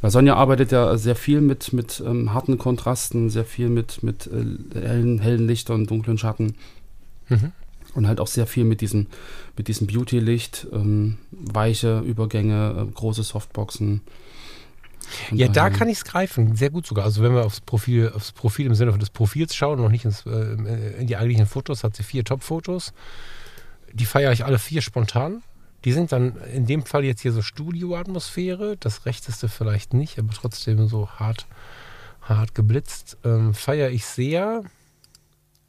Weil 0.01 0.11
Sonja 0.11 0.35
arbeitet 0.35 0.71
ja 0.71 0.95
sehr 0.97 1.15
viel 1.15 1.41
mit, 1.41 1.73
mit 1.73 2.01
ähm, 2.05 2.33
harten 2.33 2.57
Kontrasten, 2.57 3.29
sehr 3.29 3.43
viel 3.45 3.67
mit, 3.69 4.01
mit 4.03 4.27
äh, 4.27 4.79
hellen, 4.79 5.19
hellen 5.19 5.45
Lichtern, 5.47 5.85
dunklen 5.87 6.17
Schatten 6.17 6.55
Mhm. 7.27 7.51
und 7.95 8.07
halt 8.07 8.19
auch 8.19 8.27
sehr 8.27 8.47
viel 8.47 8.63
mit 8.63 8.81
diesem, 8.81 9.07
mit 9.57 9.67
diesem 9.67 9.87
Beauty-Licht, 9.87 10.67
ähm, 10.71 11.17
weiche 11.31 11.99
Übergänge, 11.99 12.87
äh, 12.87 12.91
große 12.91 13.23
Softboxen. 13.23 14.01
Von 15.29 15.37
Ja, 15.37 15.47
da 15.47 15.69
kann 15.69 15.89
ich 15.89 15.97
es 15.97 16.05
greifen, 16.05 16.55
sehr 16.55 16.69
gut 16.69 16.85
sogar. 16.85 17.05
Also 17.05 17.23
wenn 17.23 17.33
wir 17.33 17.45
aufs 17.45 17.61
Profil, 17.61 18.11
aufs 18.15 18.31
Profil 18.31 18.67
im 18.67 18.75
Sinne 18.75 18.97
des 18.97 19.09
Profils 19.09 19.55
schauen, 19.55 19.81
noch 19.81 19.89
nicht 19.89 20.05
ins, 20.05 20.25
äh, 20.25 20.99
in 20.99 21.07
die 21.07 21.17
eigentlichen 21.17 21.45
Fotos, 21.45 21.83
hat 21.83 21.95
sie 21.95 22.03
vier 22.03 22.23
Top-Fotos. 22.23 22.93
Die 23.93 24.05
feiere 24.05 24.31
ich 24.31 24.45
alle 24.45 24.59
vier 24.59 24.81
spontan. 24.81 25.43
Die 25.85 25.93
sind 25.93 26.11
dann 26.11 26.35
in 26.53 26.65
dem 26.65 26.83
Fall 26.83 27.05
jetzt 27.05 27.21
hier 27.21 27.31
so 27.31 27.41
Studio-Atmosphäre, 27.41 28.75
das 28.77 29.05
rechteste 29.05 29.47
vielleicht 29.47 29.93
nicht, 29.93 30.19
aber 30.19 30.33
trotzdem 30.33 30.87
so 30.87 31.09
hart, 31.09 31.47
hart 32.21 32.53
geblitzt. 32.53 33.17
Ähm, 33.23 33.53
feiere 33.53 33.89
ich 33.89 34.05
sehr. 34.05 34.63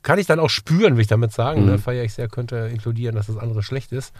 Kann 0.02 0.18
ich 0.18 0.26
dann 0.26 0.40
auch 0.40 0.50
spüren, 0.50 0.97
will 0.97 1.02
ich 1.02 1.06
damit 1.06 1.32
sagen. 1.32 1.62
Mhm. 1.62 1.66
Ne? 1.66 1.78
Feiere 1.78 2.04
ich 2.04 2.14
sehr, 2.14 2.28
könnte 2.28 2.56
inkludieren, 2.73 3.14
dass 3.14 3.28
das 3.28 3.37
andere 3.37 3.62
schlecht 3.62 3.92
ist. 3.92 4.12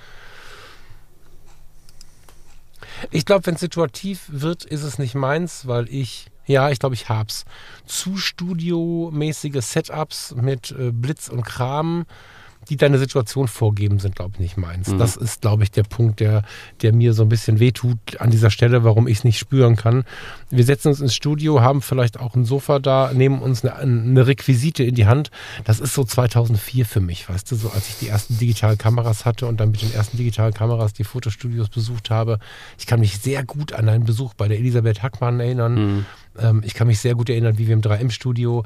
Ich 3.11 3.25
glaube, 3.25 3.47
wenn 3.47 3.55
es 3.55 3.61
situativ 3.61 4.25
wird, 4.29 4.65
ist 4.65 4.83
es 4.83 4.99
nicht 4.99 5.15
meins, 5.15 5.67
weil 5.67 5.89
ich, 5.89 6.27
ja, 6.47 6.71
ich 6.71 6.79
glaube, 6.79 6.95
ich 6.95 7.09
hab's. 7.09 7.45
Zu 7.87 8.17
studiomäßige 8.17 9.61
Setups 9.61 10.35
mit 10.35 10.73
äh, 10.73 10.91
Blitz 10.93 11.29
und 11.29 11.43
Kram, 11.45 12.07
die 12.71 12.77
deine 12.77 12.99
Situation 12.99 13.49
vorgeben, 13.49 13.99
sind, 13.99 14.17
glaube 14.17 14.33
ich, 14.35 14.41
nicht 14.41 14.57
meins. 14.57 14.89
Mhm. 14.89 14.99
Das 14.99 15.17
ist, 15.17 15.43
glaube 15.43 15.65
ich, 15.65 15.73
der 15.73 15.83
Punkt, 15.83 16.21
der, 16.21 16.45
der 16.83 16.95
mir 16.95 17.13
so 17.13 17.23
ein 17.23 17.29
bisschen 17.29 17.59
wehtut 17.59 17.99
an 18.21 18.31
dieser 18.31 18.51
Stelle, 18.51 18.85
warum 18.85 19.09
ich 19.09 19.19
es 19.19 19.25
nicht 19.25 19.39
spüren 19.39 19.75
kann. 19.77 20.05
Wir 20.51 20.65
setzen 20.65 20.89
uns 20.89 21.01
ins 21.01 21.15
Studio, 21.15 21.61
haben 21.61 21.83
vielleicht 21.83 22.19
auch 22.19 22.37
ein 22.37 22.45
Sofa 22.45 22.79
da, 22.79 23.13
nehmen 23.13 23.43
uns 23.43 23.65
eine, 23.65 23.75
eine 23.75 24.27
Requisite 24.27 24.85
in 24.85 24.95
die 24.95 25.07
Hand. 25.07 25.31
Das 25.65 25.81
ist 25.81 25.95
so 25.95 26.05
2004 26.05 26.87
für 26.87 27.01
mich, 27.01 27.29
weißt 27.29 27.51
du, 27.51 27.57
so 27.57 27.71
als 27.71 27.89
ich 27.89 27.99
die 27.99 28.09
ersten 28.09 28.39
digitalen 28.39 28.79
Kameras 28.79 29.25
hatte 29.25 29.47
und 29.47 29.61
dann 29.61 29.73
mit 29.73 29.83
den 29.83 29.93
ersten 29.93 30.17
digitalen 30.17 30.55
Kameras 30.55 30.93
die 30.93 31.05
Fotostudios 31.05 31.69
besucht 31.69 32.11
habe. 32.11 32.39
Ich 32.79 32.87
kann 32.87 33.01
mich 33.01 33.19
sehr 33.19 33.45
gut 33.45 33.73
an 33.73 33.89
einen 33.89 34.05
Besuch 34.05 34.35
bei 34.35 34.47
der 34.47 34.59
Elisabeth 34.59 35.03
Hackmann 35.03 35.41
erinnern. 35.41 35.75
Mhm. 35.75 36.07
Ähm, 36.39 36.63
ich 36.65 36.75
kann 36.75 36.87
mich 36.87 37.01
sehr 37.01 37.15
gut 37.15 37.29
erinnern, 37.29 37.59
wie 37.59 37.67
wir 37.67 37.75
im 37.75 37.83
3M-Studio 37.83 38.65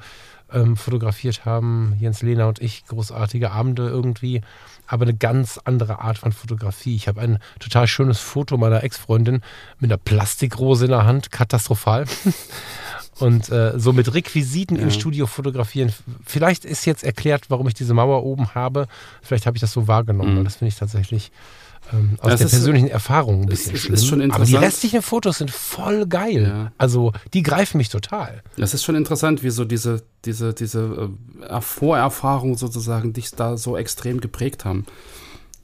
ähm, 0.54 0.76
fotografiert 0.76 1.44
haben. 1.44 1.96
Jens 1.98 2.22
Lehner 2.22 2.48
und 2.48 2.60
ich, 2.60 2.86
großartige 2.86 3.50
Abende 3.50 3.88
irgendwie. 3.88 4.40
Aber 4.86 5.04
eine 5.04 5.14
ganz 5.14 5.58
andere 5.64 6.00
Art 6.00 6.18
von 6.18 6.32
Fotografie. 6.32 6.94
Ich 6.94 7.08
habe 7.08 7.20
ein 7.20 7.38
total 7.58 7.86
schönes 7.86 8.20
Foto 8.20 8.56
meiner 8.56 8.84
Ex-Freundin 8.84 9.40
mit 9.80 9.90
einer 9.90 9.98
Plastikrose 9.98 10.84
in 10.86 10.90
der 10.90 11.06
Hand, 11.06 11.30
katastrophal. 11.30 12.04
Und 13.20 13.48
äh, 13.50 13.78
so 13.78 13.92
mit 13.92 14.12
Requisiten 14.12 14.76
im 14.76 14.88
Ja. 14.88 14.94
Studio 14.94 15.26
fotografieren. 15.26 15.92
Vielleicht 16.26 16.64
ist 16.64 16.84
jetzt 16.84 17.04
erklärt, 17.04 17.44
warum 17.48 17.68
ich 17.68 17.74
diese 17.74 17.94
Mauer 17.94 18.24
oben 18.24 18.54
habe. 18.54 18.88
Vielleicht 19.22 19.46
habe 19.46 19.56
ich 19.56 19.60
das 19.60 19.72
so 19.72 19.86
wahrgenommen. 19.86 20.32
Mhm. 20.32 20.36
weil 20.38 20.44
Das 20.44 20.56
finde 20.56 20.70
ich 20.70 20.76
tatsächlich 20.76 21.30
ähm, 21.92 22.16
aus 22.20 22.28
Ja, 22.28 22.34
es 22.34 22.40
der 22.40 22.48
persönlichen 22.48 22.88
Erfahrung 22.88 23.42
ein 23.42 23.46
bisschen 23.46 23.74
ist- 23.74 23.80
schlimm. 23.82 23.94
ist 23.94 24.06
schon 24.06 24.20
Aber 24.22 24.44
die 24.44 24.52
interessant. 24.52 24.64
restlichen 24.64 25.02
Fotos 25.02 25.38
sind 25.38 25.50
voll 25.50 26.06
geil. 26.06 26.42
Ja. 26.48 26.72
Also 26.78 27.12
die 27.32 27.42
greifen 27.42 27.78
mich 27.78 27.88
total. 27.88 28.42
Das 28.56 28.74
ist 28.74 28.84
schon 28.84 28.94
interessant, 28.94 29.42
wie 29.42 29.50
so 29.50 29.64
diese, 29.64 30.02
diese, 30.24 30.54
diese 30.54 31.10
äh, 31.48 31.60
Vorerfahrungen 31.60 32.56
sozusagen 32.56 33.12
dich 33.12 33.30
da 33.32 33.56
so 33.56 33.76
extrem 33.76 34.20
geprägt 34.20 34.64
haben. 34.64 34.86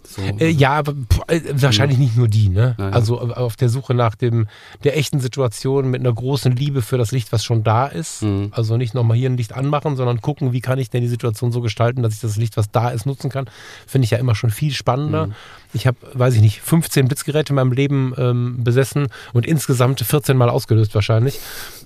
So, 0.02 0.22
Äh, 0.22 0.48
ja, 0.48 0.70
aber 0.72 0.94
äh, 1.28 1.40
wahrscheinlich 1.54 1.96
nicht 1.98 2.16
nur 2.16 2.26
die, 2.26 2.48
ne? 2.48 2.74
Naja. 2.78 2.90
Also 2.92 3.20
äh, 3.20 3.32
auf 3.34 3.54
der 3.54 3.68
Suche 3.68 3.94
nach 3.94 4.16
dem 4.16 4.48
der 4.82 4.96
echten 4.96 5.20
Situation 5.20 5.88
mit 5.88 6.00
einer 6.00 6.12
großen 6.12 6.50
Liebe 6.56 6.82
für 6.82 6.98
das 6.98 7.12
Licht, 7.12 7.30
was 7.30 7.44
schon 7.44 7.62
da 7.62 7.86
ist. 7.86 8.22
Mhm. 8.22 8.48
Also 8.50 8.76
nicht 8.76 8.92
nochmal 8.92 9.16
hier 9.16 9.30
ein 9.30 9.36
Licht 9.36 9.52
anmachen, 9.52 9.94
sondern 9.94 10.20
gucken, 10.20 10.52
wie 10.52 10.60
kann 10.60 10.80
ich 10.80 10.90
denn 10.90 11.02
die 11.02 11.08
Situation 11.08 11.52
so 11.52 11.60
gestalten, 11.60 12.02
dass 12.02 12.14
ich 12.14 12.20
das 12.20 12.36
Licht, 12.36 12.56
was 12.56 12.72
da 12.72 12.88
ist, 12.90 13.06
nutzen 13.06 13.30
kann. 13.30 13.44
Finde 13.86 14.04
ich 14.04 14.10
ja 14.10 14.18
immer 14.18 14.34
schon 14.34 14.50
viel 14.50 14.72
spannender. 14.72 15.28
Mhm. 15.28 15.34
Ich 15.72 15.86
habe, 15.86 15.98
weiß 16.14 16.34
ich 16.34 16.40
nicht, 16.40 16.60
15 16.60 17.06
Blitzgeräte 17.06 17.50
in 17.50 17.56
meinem 17.56 17.72
Leben 17.72 18.12
ähm, 18.16 18.64
besessen 18.64 19.08
und 19.32 19.46
insgesamt 19.46 20.00
14 20.00 20.36
Mal 20.36 20.50
ausgelöst 20.50 20.94
wahrscheinlich. 20.94 21.38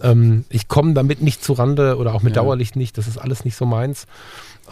Ähm, 0.02 0.44
ich 0.48 0.68
komme 0.68 0.94
damit 0.94 1.20
nicht 1.22 1.44
zu 1.44 1.52
Rande 1.52 1.96
oder 1.96 2.14
auch 2.14 2.22
mit 2.22 2.34
Ja. 2.34 2.42
Dauerlicht 2.42 2.76
nicht. 2.76 2.96
Das 2.98 3.06
ist 3.06 3.18
alles 3.18 3.44
nicht 3.44 3.56
so 3.56 3.66
meins. 3.66 4.06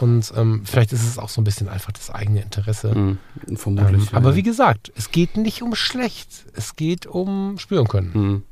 Und 0.00 0.32
ähm, 0.36 0.62
vielleicht 0.64 0.92
ist 0.92 1.06
es 1.06 1.18
auch 1.18 1.28
so 1.28 1.40
ein 1.40 1.44
bisschen 1.44 1.68
einfach 1.68 1.92
das 1.92 2.10
eigene 2.10 2.40
Interesse. 2.42 2.94
Mhm. 2.94 3.18
Vermutlich. 3.56 4.10
Ähm, 4.10 4.16
aber 4.16 4.30
ja. 4.30 4.36
wie 4.36 4.42
gesagt, 4.42 4.90
es 4.96 5.10
geht 5.10 5.36
nicht 5.36 5.62
um 5.62 5.74
schlecht. 5.74 6.46
Es 6.54 6.76
geht 6.76 7.06
um 7.06 7.58
spüren 7.58 7.88
können. 7.88 8.10
Mhm. 8.14 8.42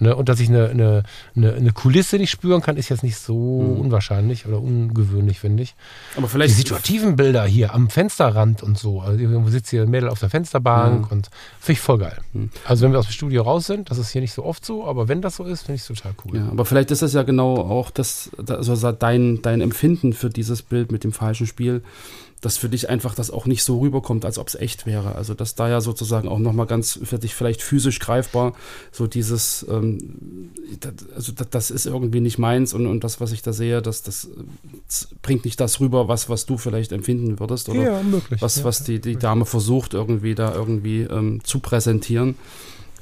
Ne? 0.00 0.14
Und 0.14 0.28
dass 0.28 0.40
ich 0.40 0.48
eine, 0.48 0.68
eine, 0.68 1.02
eine, 1.36 1.54
eine 1.54 1.72
Kulisse 1.72 2.16
nicht 2.18 2.30
spüren 2.30 2.60
kann, 2.62 2.76
ist 2.76 2.88
jetzt 2.88 3.02
nicht 3.02 3.16
so 3.18 3.34
Mhm. 3.62 3.80
unwahrscheinlich 3.80 4.46
oder 4.46 4.60
ungewöhnlich, 4.60 5.40
finde 5.40 5.62
ich. 5.62 5.74
Aber 6.16 6.26
Die 6.26 6.32
vielleicht. 6.32 6.54
situativen 6.54 7.16
Bilder 7.16 7.44
hier 7.44 7.74
am 7.74 7.90
Fensterrand 7.90 8.62
und 8.62 8.78
so. 8.78 9.00
Also 9.00 9.18
irgendwo 9.18 9.48
sitzt 9.50 9.70
hier 9.70 9.82
ein 9.82 9.90
Mädel 9.90 10.08
auf 10.08 10.20
der 10.20 10.30
Fensterbank 10.30 11.06
Ja. 11.06 11.12
und 11.12 11.28
finde 11.60 11.72
ich 11.72 11.80
voll 11.80 11.98
geil. 11.98 12.18
Mhm. 12.32 12.50
Also 12.64 12.84
wenn 12.84 12.92
wir 12.92 12.98
aus 12.98 13.06
dem 13.06 13.12
Studio 13.12 13.42
raus 13.42 13.66
sind, 13.66 13.90
das 13.90 13.98
ist 13.98 14.10
hier 14.10 14.20
nicht 14.20 14.32
so 14.34 14.44
oft 14.44 14.64
so, 14.64 14.86
aber 14.86 15.08
wenn 15.08 15.20
das 15.22 15.36
so 15.36 15.44
ist, 15.44 15.62
finde 15.62 15.76
ich 15.76 15.82
es 15.82 15.88
total 15.88 16.12
cool. 16.24 16.36
Ja, 16.36 16.48
aber 16.48 16.64
vielleicht 16.64 16.90
ist 16.90 17.02
es 17.02 17.12
ja 17.12 17.22
genau 17.22 17.56
auch 17.56 17.90
das, 17.90 18.30
also 18.46 18.92
dein, 18.92 19.42
dein 19.42 19.60
Empfinden 19.60 20.12
für 20.12 20.30
dieses 20.30 20.62
Bild 20.62 20.92
mit 20.92 21.04
dem 21.04 21.12
falschen 21.12 21.46
Spiel, 21.46 21.82
dass 22.40 22.56
für 22.56 22.68
dich 22.68 22.88
einfach 22.88 23.14
das 23.14 23.30
auch 23.30 23.46
nicht 23.46 23.64
so 23.64 23.80
rüberkommt, 23.80 24.24
als 24.24 24.38
ob 24.38 24.48
es 24.48 24.54
echt 24.54 24.86
wäre. 24.86 25.14
Also 25.14 25.34
dass 25.34 25.54
da 25.54 25.68
ja 25.68 25.80
sozusagen 25.80 26.28
auch 26.28 26.38
nochmal 26.38 26.66
ganz 26.66 26.98
für 27.02 27.18
dich 27.18 27.34
vielleicht 27.34 27.62
physisch 27.62 27.98
greifbar 27.98 28.54
so 28.92 29.06
dieses, 29.06 29.66
ähm, 29.68 30.50
das, 30.80 30.92
also 31.14 31.32
das, 31.32 31.50
das 31.50 31.70
ist 31.70 31.86
irgendwie 31.86 32.20
nicht 32.20 32.38
meins 32.38 32.74
und, 32.74 32.86
und 32.86 33.02
das, 33.04 33.20
was 33.20 33.32
ich 33.32 33.42
da 33.42 33.52
sehe, 33.52 33.82
das, 33.82 34.02
das, 34.02 34.28
das 34.86 35.08
bringt 35.22 35.44
nicht 35.44 35.58
das 35.60 35.80
rüber, 35.80 36.08
was, 36.08 36.28
was 36.28 36.46
du 36.46 36.58
vielleicht 36.58 36.92
empfinden 36.92 37.40
würdest 37.40 37.68
oder 37.68 37.82
Ja, 37.82 38.02
möglich. 38.02 38.40
was, 38.40 38.58
ja. 38.58 38.64
was 38.64 38.84
die, 38.84 39.00
die 39.00 39.16
Dame 39.16 39.44
versucht 39.44 39.94
irgendwie 39.94 40.34
da 40.34 40.54
irgendwie 40.54 41.02
ähm, 41.02 41.42
zu 41.44 41.58
präsentieren. 41.60 42.36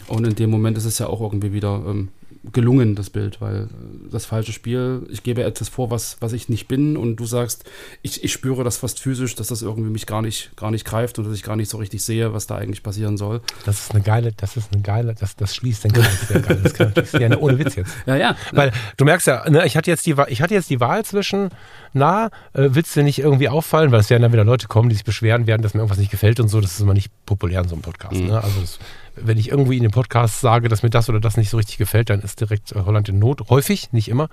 Und 0.08 0.26
in 0.26 0.34
dem 0.36 0.50
Moment 0.50 0.78
ist 0.78 0.84
es 0.84 0.98
ja 0.98 1.08
auch 1.08 1.20
irgendwie 1.20 1.52
wieder 1.52 1.82
ähm, 1.86 2.08
gelungen, 2.52 2.94
das 2.94 3.10
Bild, 3.10 3.40
weil 3.40 3.64
äh, 3.64 4.10
das 4.10 4.26
falsche 4.26 4.52
Spiel, 4.52 5.06
ich 5.10 5.22
gebe 5.22 5.42
etwas 5.42 5.68
vor, 5.68 5.90
was, 5.90 6.16
was 6.20 6.32
ich 6.32 6.48
nicht 6.48 6.68
bin 6.68 6.96
und 6.96 7.16
du 7.16 7.26
sagst, 7.26 7.64
ich, 8.02 8.22
ich 8.24 8.32
spüre 8.32 8.64
das 8.64 8.76
fast 8.78 9.00
physisch, 9.00 9.34
dass 9.34 9.48
das 9.48 9.62
irgendwie 9.62 9.90
mich 9.90 10.06
gar 10.06 10.22
nicht, 10.22 10.56
gar 10.56 10.70
nicht 10.70 10.84
greift 10.84 11.18
und 11.18 11.26
dass 11.26 11.34
ich 11.34 11.42
gar 11.42 11.56
nicht 11.56 11.70
so 11.70 11.78
richtig 11.78 12.02
sehe, 12.02 12.32
was 12.32 12.46
da 12.46 12.56
eigentlich 12.56 12.82
passieren 12.82 13.16
soll. 13.16 13.40
Das 13.64 13.80
ist 13.80 13.94
eine 13.94 14.02
geile, 14.02 14.32
das 14.32 14.56
ist 14.56 14.72
eine 14.72 14.82
geile, 14.82 15.14
das, 15.14 15.36
das 15.36 15.54
schließt 15.54 15.84
den 15.84 15.92
Kreis 15.92 16.28
sehr 16.28 16.40
geil. 16.40 16.60
Das 16.62 16.74
kann 16.74 16.92
sehr, 17.04 17.28
ne, 17.28 17.38
ohne 17.38 17.58
Witz 17.58 17.74
jetzt. 17.74 17.92
Ja, 18.06 18.16
ja. 18.16 18.36
Weil 18.52 18.72
du 18.96 19.04
merkst 19.04 19.26
ja, 19.26 19.48
ne, 19.48 19.66
ich 19.66 19.76
hatte 19.76 19.90
jetzt 19.90 20.06
die, 20.06 20.14
ich 20.28 20.42
hatte 20.42 20.54
jetzt 20.54 20.70
die 20.70 20.80
Wahl 20.80 21.04
zwischen, 21.04 21.50
na, 21.96 22.26
äh, 22.52 22.68
willst 22.72 22.94
du 22.94 23.02
nicht 23.02 23.18
irgendwie 23.18 23.48
auffallen, 23.48 23.90
weil 23.90 24.00
es 24.00 24.10
werden 24.10 24.22
dann 24.22 24.32
wieder 24.32 24.44
Leute 24.44 24.68
kommen, 24.68 24.90
die 24.90 24.94
sich 24.94 25.04
beschweren 25.04 25.46
werden, 25.46 25.62
dass 25.62 25.72
mir 25.72 25.80
irgendwas 25.80 25.98
nicht 25.98 26.10
gefällt 26.10 26.38
und 26.40 26.48
so. 26.48 26.60
Das 26.60 26.72
ist 26.72 26.80
immer 26.80 26.92
nicht 26.92 27.10
populär 27.24 27.62
in 27.62 27.68
so 27.68 27.74
einem 27.74 27.82
Podcast. 27.82 28.14
Mhm. 28.14 28.26
Ne? 28.26 28.42
Also 28.42 28.60
das, 28.60 28.78
wenn 29.16 29.38
ich 29.38 29.48
irgendwie 29.48 29.78
in 29.78 29.82
dem 29.82 29.92
Podcast 29.92 30.42
sage, 30.42 30.68
dass 30.68 30.82
mir 30.82 30.90
das 30.90 31.08
oder 31.08 31.20
das 31.20 31.38
nicht 31.38 31.48
so 31.48 31.56
richtig 31.56 31.78
gefällt, 31.78 32.10
dann 32.10 32.20
ist 32.20 32.40
direkt 32.40 32.72
äh, 32.72 32.82
Holland 32.84 33.08
in 33.08 33.18
Not. 33.18 33.48
Häufig, 33.48 33.92
nicht 33.92 34.08
immer. 34.08 34.28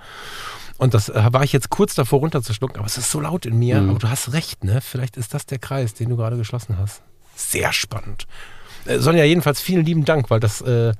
Und 0.76 0.92
das 0.92 1.08
äh, 1.08 1.32
war 1.32 1.42
ich 1.42 1.52
jetzt 1.52 1.70
kurz 1.70 1.94
davor 1.94 2.20
runterzuschlucken, 2.20 2.76
aber 2.76 2.86
es 2.86 2.98
ist 2.98 3.10
so 3.10 3.20
laut 3.20 3.46
in 3.46 3.58
mir. 3.58 3.80
Mhm. 3.80 3.90
Aber 3.90 3.98
du 3.98 4.10
hast 4.10 4.34
recht, 4.34 4.62
ne? 4.62 4.82
Vielleicht 4.82 5.16
ist 5.16 5.32
das 5.32 5.46
der 5.46 5.58
Kreis, 5.58 5.94
den 5.94 6.10
du 6.10 6.16
gerade 6.16 6.36
geschlossen 6.36 6.76
hast. 6.78 7.02
Sehr 7.34 7.72
spannend. 7.72 8.26
Sonja, 8.98 9.24
jedenfalls 9.24 9.62
vielen 9.62 9.86
lieben 9.86 10.04
Dank, 10.04 10.28
weil 10.28 10.40
das, 10.40 10.60
äh, 10.60 10.92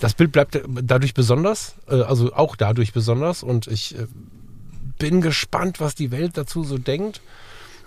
das 0.00 0.14
Bild 0.14 0.32
bleibt 0.32 0.60
dadurch 0.66 1.14
besonders, 1.14 1.76
äh, 1.88 2.02
also 2.02 2.32
auch 2.34 2.56
dadurch 2.56 2.92
besonders. 2.92 3.44
Und 3.44 3.68
ich 3.68 3.96
äh, 3.96 4.06
bin 5.02 5.20
gespannt, 5.20 5.80
was 5.80 5.96
die 5.96 6.12
Welt 6.12 6.38
dazu 6.38 6.62
so 6.62 6.78
denkt 6.78 7.20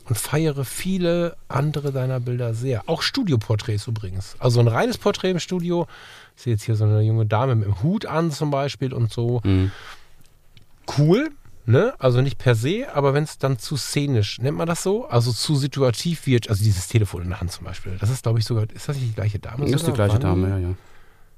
und 0.03 0.17
feiere 0.17 0.65
viele 0.65 1.37
andere 1.47 1.93
deiner 1.93 2.19
Bilder 2.19 2.53
sehr. 2.53 2.83
Auch 2.87 3.01
Studioporträts 3.01 3.87
übrigens. 3.87 4.35
Also 4.37 4.59
ein 4.59 4.67
reines 4.67 4.97
Porträt 4.97 5.31
im 5.31 5.39
Studio. 5.39 5.87
Ich 6.35 6.43
sehe 6.43 6.53
jetzt 6.53 6.63
hier 6.63 6.75
so 6.75 6.83
eine 6.83 6.99
junge 7.01 7.25
Dame 7.25 7.55
mit 7.55 7.67
dem 7.69 7.81
Hut 7.81 8.05
an 8.05 8.31
zum 8.31 8.51
Beispiel 8.51 8.93
und 8.93 9.13
so. 9.13 9.39
Mhm. 9.45 9.71
Cool, 10.97 11.31
ne? 11.65 11.93
Also 11.99 12.19
nicht 12.19 12.37
per 12.37 12.53
se, 12.53 12.93
aber 12.93 13.13
wenn 13.13 13.23
es 13.23 13.37
dann 13.37 13.59
zu 13.59 13.77
szenisch, 13.77 14.37
nennt 14.39 14.57
man 14.57 14.67
das 14.67 14.83
so? 14.83 15.07
Also 15.07 15.31
zu 15.31 15.55
situativ 15.55 16.27
wird, 16.27 16.49
also 16.49 16.65
dieses 16.65 16.89
Telefon 16.89 17.21
in 17.21 17.29
der 17.29 17.39
Hand 17.39 17.53
zum 17.53 17.63
Beispiel. 17.63 17.95
Das 17.97 18.09
ist, 18.09 18.23
glaube 18.23 18.39
ich, 18.39 18.45
sogar, 18.45 18.69
ist 18.71 18.89
das 18.89 18.97
nicht 18.97 19.11
die 19.11 19.15
gleiche 19.15 19.39
Dame? 19.39 19.63
Das 19.63 19.81
ist 19.81 19.87
die 19.87 19.93
gleiche? 19.93 20.19
Dame, 20.19 20.49
ja, 20.49 20.57
ja. 20.57 20.73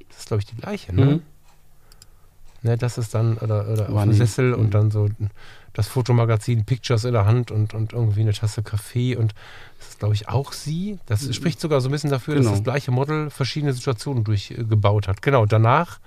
Das 0.09 0.17
ist, 0.17 0.27
glaube 0.27 0.41
ich, 0.41 0.47
die 0.47 0.55
gleiche, 0.55 0.95
ne? 0.95 1.05
Mhm. 1.05 1.21
Ne, 2.63 2.77
das 2.77 2.97
ist 2.97 3.13
dann, 3.13 3.37
oder, 3.37 3.67
oder 3.67 3.89
auf 3.89 3.95
War 3.95 4.05
dem. 4.05 4.13
Sessel 4.13 4.47
Mhm. 4.53 4.59
und 4.59 4.73
dann 4.73 4.91
so 4.91 5.09
das 5.73 5.87
Fotomagazin 5.87 6.65
Pictures 6.65 7.03
in 7.03 7.13
der 7.13 7.25
Hand 7.25 7.51
und, 7.51 7.73
und 7.75 7.93
irgendwie 7.93 8.21
eine 8.21 8.33
Tasse 8.33 8.63
Kaffee 8.63 9.15
und 9.15 9.35
das 9.79 9.89
ist, 9.89 9.99
glaube 9.99 10.15
ich, 10.15 10.27
auch 10.27 10.51
sie. 10.53 10.97
Das 11.05 11.33
spricht 11.35 11.59
sogar 11.61 11.81
so 11.81 11.89
ein 11.89 11.91
bisschen 11.91 12.09
dafür, 12.09 12.33
Genau. 12.35 12.49
dass 12.49 12.59
das 12.59 12.63
gleiche 12.63 12.89
Model 12.91 13.29
verschiedene 13.29 13.73
Situationen 13.73 14.23
durchgebaut 14.23 15.07
hat. 15.07 15.21
Genau, 15.21 15.45
danach 15.45 15.99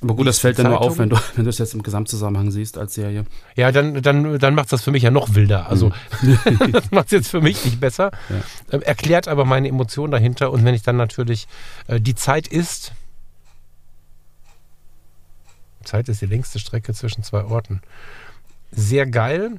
Aber 0.00 0.14
gut, 0.14 0.26
das 0.26 0.38
fällt 0.38 0.58
dann 0.58 0.68
nur 0.68 0.80
auf, 0.80 0.96
wenn 0.98 1.10
du, 1.10 1.16
wenn 1.36 1.44
du 1.44 1.50
es 1.50 1.58
jetzt 1.58 1.74
im 1.74 1.82
Gesamtzusammenhang 1.82 2.50
siehst 2.50 2.78
als 2.78 2.94
Serie. 2.94 3.26
Ja, 3.56 3.70
dann, 3.72 4.00
dann, 4.00 4.38
dann 4.38 4.54
macht 4.54 4.72
das 4.72 4.82
für 4.82 4.90
mich 4.90 5.02
ja 5.02 5.10
noch 5.10 5.34
wilder. 5.34 5.68
Also 5.68 5.92
das 6.72 6.90
macht 6.90 7.06
es 7.06 7.12
jetzt 7.12 7.28
für 7.28 7.42
mich 7.42 7.62
nicht 7.66 7.80
besser. 7.80 8.10
Ähm, 8.72 8.80
erklärt 8.82 9.28
aber 9.28 9.44
meine 9.44 9.68
Emotionen 9.68 10.12
dahinter. 10.12 10.50
Und 10.50 10.64
wenn 10.64 10.74
ich 10.74 10.82
dann 10.82 10.96
natürlich 10.96 11.46
äh, 11.88 12.00
die 12.00 12.14
Zeit 12.14 12.48
ist, 12.48 12.92
Zeit 15.84 16.08
ist 16.08 16.20
die 16.22 16.26
längste 16.26 16.58
Strecke 16.58 16.92
zwischen 16.94 17.22
zwei 17.22 17.44
Orten. 17.44 17.80
Sehr 18.70 19.06
geil. 19.06 19.52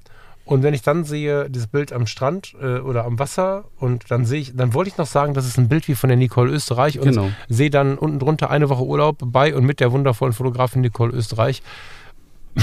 Und 0.46 0.62
wenn 0.62 0.76
ich 0.76 0.84
dann 0.84 1.06
sehe, 1.06 1.50
dieses 1.50 1.68
Bild 1.68 1.92
am 1.92 2.06
Strand 2.06 2.54
äh, 2.62 2.78
oder 2.78 3.06
am 3.06 3.18
Wasser 3.18 3.66
und 3.80 4.12
dann 4.12 4.26
sehe 4.26 4.42
ich, 4.42 4.56
dann 4.56 4.76
wollte 4.76 4.90
ich 4.90 4.98
noch 4.98 5.08
sagen, 5.08 5.34
das 5.34 5.48
ist 5.48 5.58
ein 5.58 5.70
Bild 5.70 5.88
wie 5.88 5.96
von 5.96 6.08
der 6.08 6.18
Nicole 6.18 6.52
Österreich 6.52 7.00
und 7.00 7.06
Genau. 7.10 7.30
sehe 7.50 7.72
dann 7.72 7.98
unten 7.98 8.20
drunter 8.20 8.52
eine 8.52 8.70
Woche 8.70 8.84
Urlaub 8.84 9.18
bei 9.26 9.56
und 9.56 9.66
mit 9.66 9.80
der 9.80 9.92
wundervollen 9.92 10.34
Fotografin 10.34 10.82
Nicole 10.82 11.12
Österreich. 11.14 11.64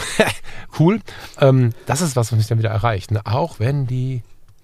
cool. 0.79 1.01
Ähm, 1.41 1.71
das 1.87 2.01
ist 2.03 2.15
was, 2.15 2.31
was 2.31 2.39
mich 2.39 2.47
dann 2.47 2.59
wieder 2.59 2.71
erreicht. 2.71 3.11
Ne? 3.11 3.21
Auch 3.25 3.59
wenn 3.59 3.87
die 3.89 4.23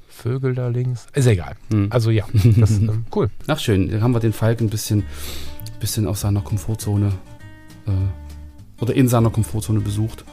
Vögel 0.08 0.54
da 0.54 0.68
links. 0.68 1.06
Ist 1.12 1.26
egal. 1.26 1.56
Hm. 1.70 1.88
Also 1.90 2.11
ja, 2.11 2.24
das 2.32 2.70
ist 2.70 2.82
ähm, 2.82 3.04
cool. 3.14 3.30
Ach 3.48 3.58
schön, 3.58 3.90
dann 3.90 4.02
haben 4.02 4.12
wir 4.14 4.20
den 4.20 4.32
Falk 4.32 4.61
ein 4.61 4.70
bisschen, 4.70 5.04
bisschen 5.80 6.06
aus 6.06 6.20
seiner 6.20 6.40
Komfortzone 6.40 7.12
äh, 7.87 7.90
oder 8.80 8.94
in 8.94 9.08
seiner 9.08 9.30
Komfortzone 9.30 9.80
besucht. 9.80 10.24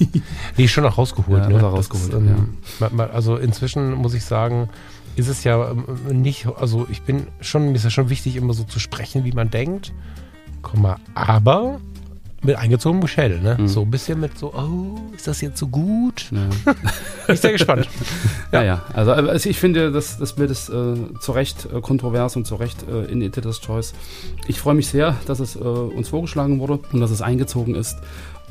Die 0.58 0.64
ist 0.64 0.72
schon 0.72 0.84
noch 0.84 0.98
rausgeholt. 0.98 1.44
Ja, 1.44 1.48
ne? 1.48 1.54
Das 1.54 1.64
rausgeholt, 1.64 2.12
ist, 2.12 2.82
ähm, 2.82 3.00
Also 3.12 3.36
inzwischen 3.36 3.94
muss 3.94 4.14
ich 4.14 4.24
sagen, 4.24 4.68
ist 5.16 5.28
es 5.28 5.44
ja 5.44 5.70
ähm, 5.70 6.20
nicht, 6.20 6.46
also 6.58 6.86
ich 6.90 7.02
bin 7.02 7.28
schon, 7.40 7.68
mir 7.68 7.76
ist 7.76 7.84
ja 7.84 7.90
schon 7.90 8.10
wichtig, 8.10 8.36
immer 8.36 8.54
so 8.54 8.64
zu 8.64 8.80
sprechen, 8.80 9.24
wie 9.24 9.32
man 9.32 9.50
denkt. 9.50 9.92
Komma, 10.62 10.98
aber 11.14 11.80
mit 12.44 12.56
eingezogenem 12.56 13.08
Schädel, 13.08 13.40
ne? 13.40 13.56
Mhm. 13.58 13.68
So 13.68 13.82
ein 13.82 13.90
bisschen 13.90 14.20
mit 14.20 14.38
so, 14.38 14.52
oh, 14.54 15.00
ist 15.14 15.26
das 15.26 15.40
jetzt 15.40 15.58
so 15.58 15.66
gut? 15.66 16.30
Ja. 16.30 16.72
Bin 17.26 17.34
ich 17.34 17.40
sehr 17.40 17.52
gespannt. 17.52 17.88
Ja, 18.52 18.62
ja. 18.62 18.82
Also, 18.92 19.12
also 19.12 19.48
ich 19.50 19.58
finde, 19.58 19.90
das, 19.90 20.16
das 20.16 20.34
Bild 20.34 20.48
ist 20.48 20.68
äh, 20.68 20.94
zu 21.18 21.32
Recht 21.32 21.66
äh, 21.74 21.80
kontrovers 21.80 22.36
und 22.36 22.46
zu 22.46 22.54
Recht 22.54 22.84
äh, 22.88 23.10
in 23.10 23.20
Editor's 23.20 23.60
Choice. 23.60 23.94
Ich 24.46 24.60
freue 24.60 24.74
mich 24.74 24.86
sehr, 24.86 25.16
dass 25.26 25.40
es 25.40 25.56
äh, 25.56 25.58
uns 25.58 26.10
vorgeschlagen 26.10 26.60
wurde 26.60 26.78
und 26.92 27.00
dass 27.00 27.10
es 27.10 27.20
eingezogen 27.20 27.74
ist. 27.74 27.96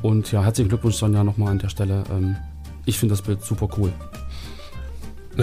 Und 0.01 0.29
ja, 0.33 0.43
herzlichen 0.43 0.67
Glückwunsch, 0.67 0.95
Sonja, 0.95 1.23
nochmal 1.23 1.51
an 1.51 1.59
der 1.59 1.69
Stelle. 1.69 2.03
Ähm, 2.11 2.35
ich 2.85 2.99
finde 2.99 3.13
das 3.13 3.21
Bild 3.21 3.41
super 3.43 3.69
cool. 3.77 3.93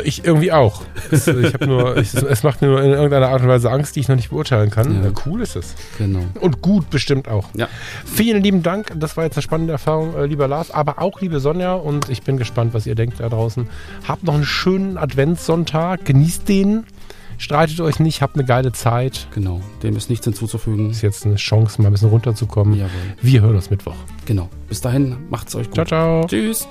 Ich 0.04 0.24
irgendwie 0.24 0.52
auch. 0.52 0.82
Es, 1.10 1.26
ich 1.26 1.54
hab 1.54 1.66
nur, 1.66 1.96
ich, 1.96 2.14
es 2.14 2.42
macht 2.42 2.62
mir 2.62 2.68
nur 2.68 2.82
in 2.82 2.92
irgendeiner 2.92 3.28
Art 3.28 3.42
und 3.42 3.48
Weise 3.48 3.70
Angst, 3.70 3.96
die 3.96 4.00
ich 4.00 4.08
noch 4.08 4.16
nicht 4.16 4.30
beurteilen 4.30 4.70
kann. 4.70 5.02
Ja. 5.02 5.08
Ja, 5.08 5.12
cool 5.26 5.40
ist 5.40 5.56
es. 5.56 5.74
Genau. 5.98 6.24
Und 6.40 6.62
gut 6.62 6.90
bestimmt 6.90 7.28
auch. 7.28 7.48
Ja. 7.56 7.68
Vielen 8.04 8.42
lieben 8.42 8.62
Dank. 8.62 8.92
Das 8.96 9.16
war 9.16 9.24
jetzt 9.24 9.36
eine 9.36 9.42
spannende 9.42 9.72
Erfahrung, 9.72 10.14
äh, 10.16 10.26
lieber 10.26 10.48
Lars, 10.48 10.70
aber 10.70 11.00
auch 11.00 11.20
liebe 11.20 11.40
Sonja. 11.40 11.74
Und 11.74 12.08
ich 12.08 12.22
bin 12.22 12.36
gespannt, 12.36 12.74
was 12.74 12.86
ihr 12.86 12.94
denkt 12.94 13.20
da 13.20 13.28
draußen. 13.28 13.68
Habt 14.06 14.24
noch 14.24 14.34
einen 14.34 14.44
schönen 14.44 14.96
Adventssonntag. 14.96 16.04
Genießt 16.04 16.48
den. 16.48 16.84
Streitet 17.38 17.80
euch 17.80 17.98
nicht. 18.00 18.20
Habt 18.20 18.34
eine 18.34 18.44
geile 18.44 18.72
Zeit. 18.72 19.26
Genau. 19.34 19.62
Dem 19.82 19.96
ist 19.96 20.10
nichts 20.10 20.26
hinzuzufügen. 20.26 20.90
Ist 20.90 21.00
jetzt 21.00 21.24
eine 21.24 21.36
Chance, 21.36 21.80
mal 21.80 21.88
ein 21.88 21.92
bisschen 21.92 22.10
runterzukommen. 22.10 22.74
Jawohl. 22.74 22.90
Wir 23.22 23.40
hören 23.40 23.56
uns 23.56 23.70
Mittwoch. 23.70 23.96
Genau. 24.26 24.50
Bis 24.68 24.82
dahin, 24.82 25.16
macht's 25.30 25.54
euch 25.54 25.66
gut. 25.66 25.74
Ciao, 25.74 25.86
ciao. 25.86 26.26
Tschüss. 26.26 26.68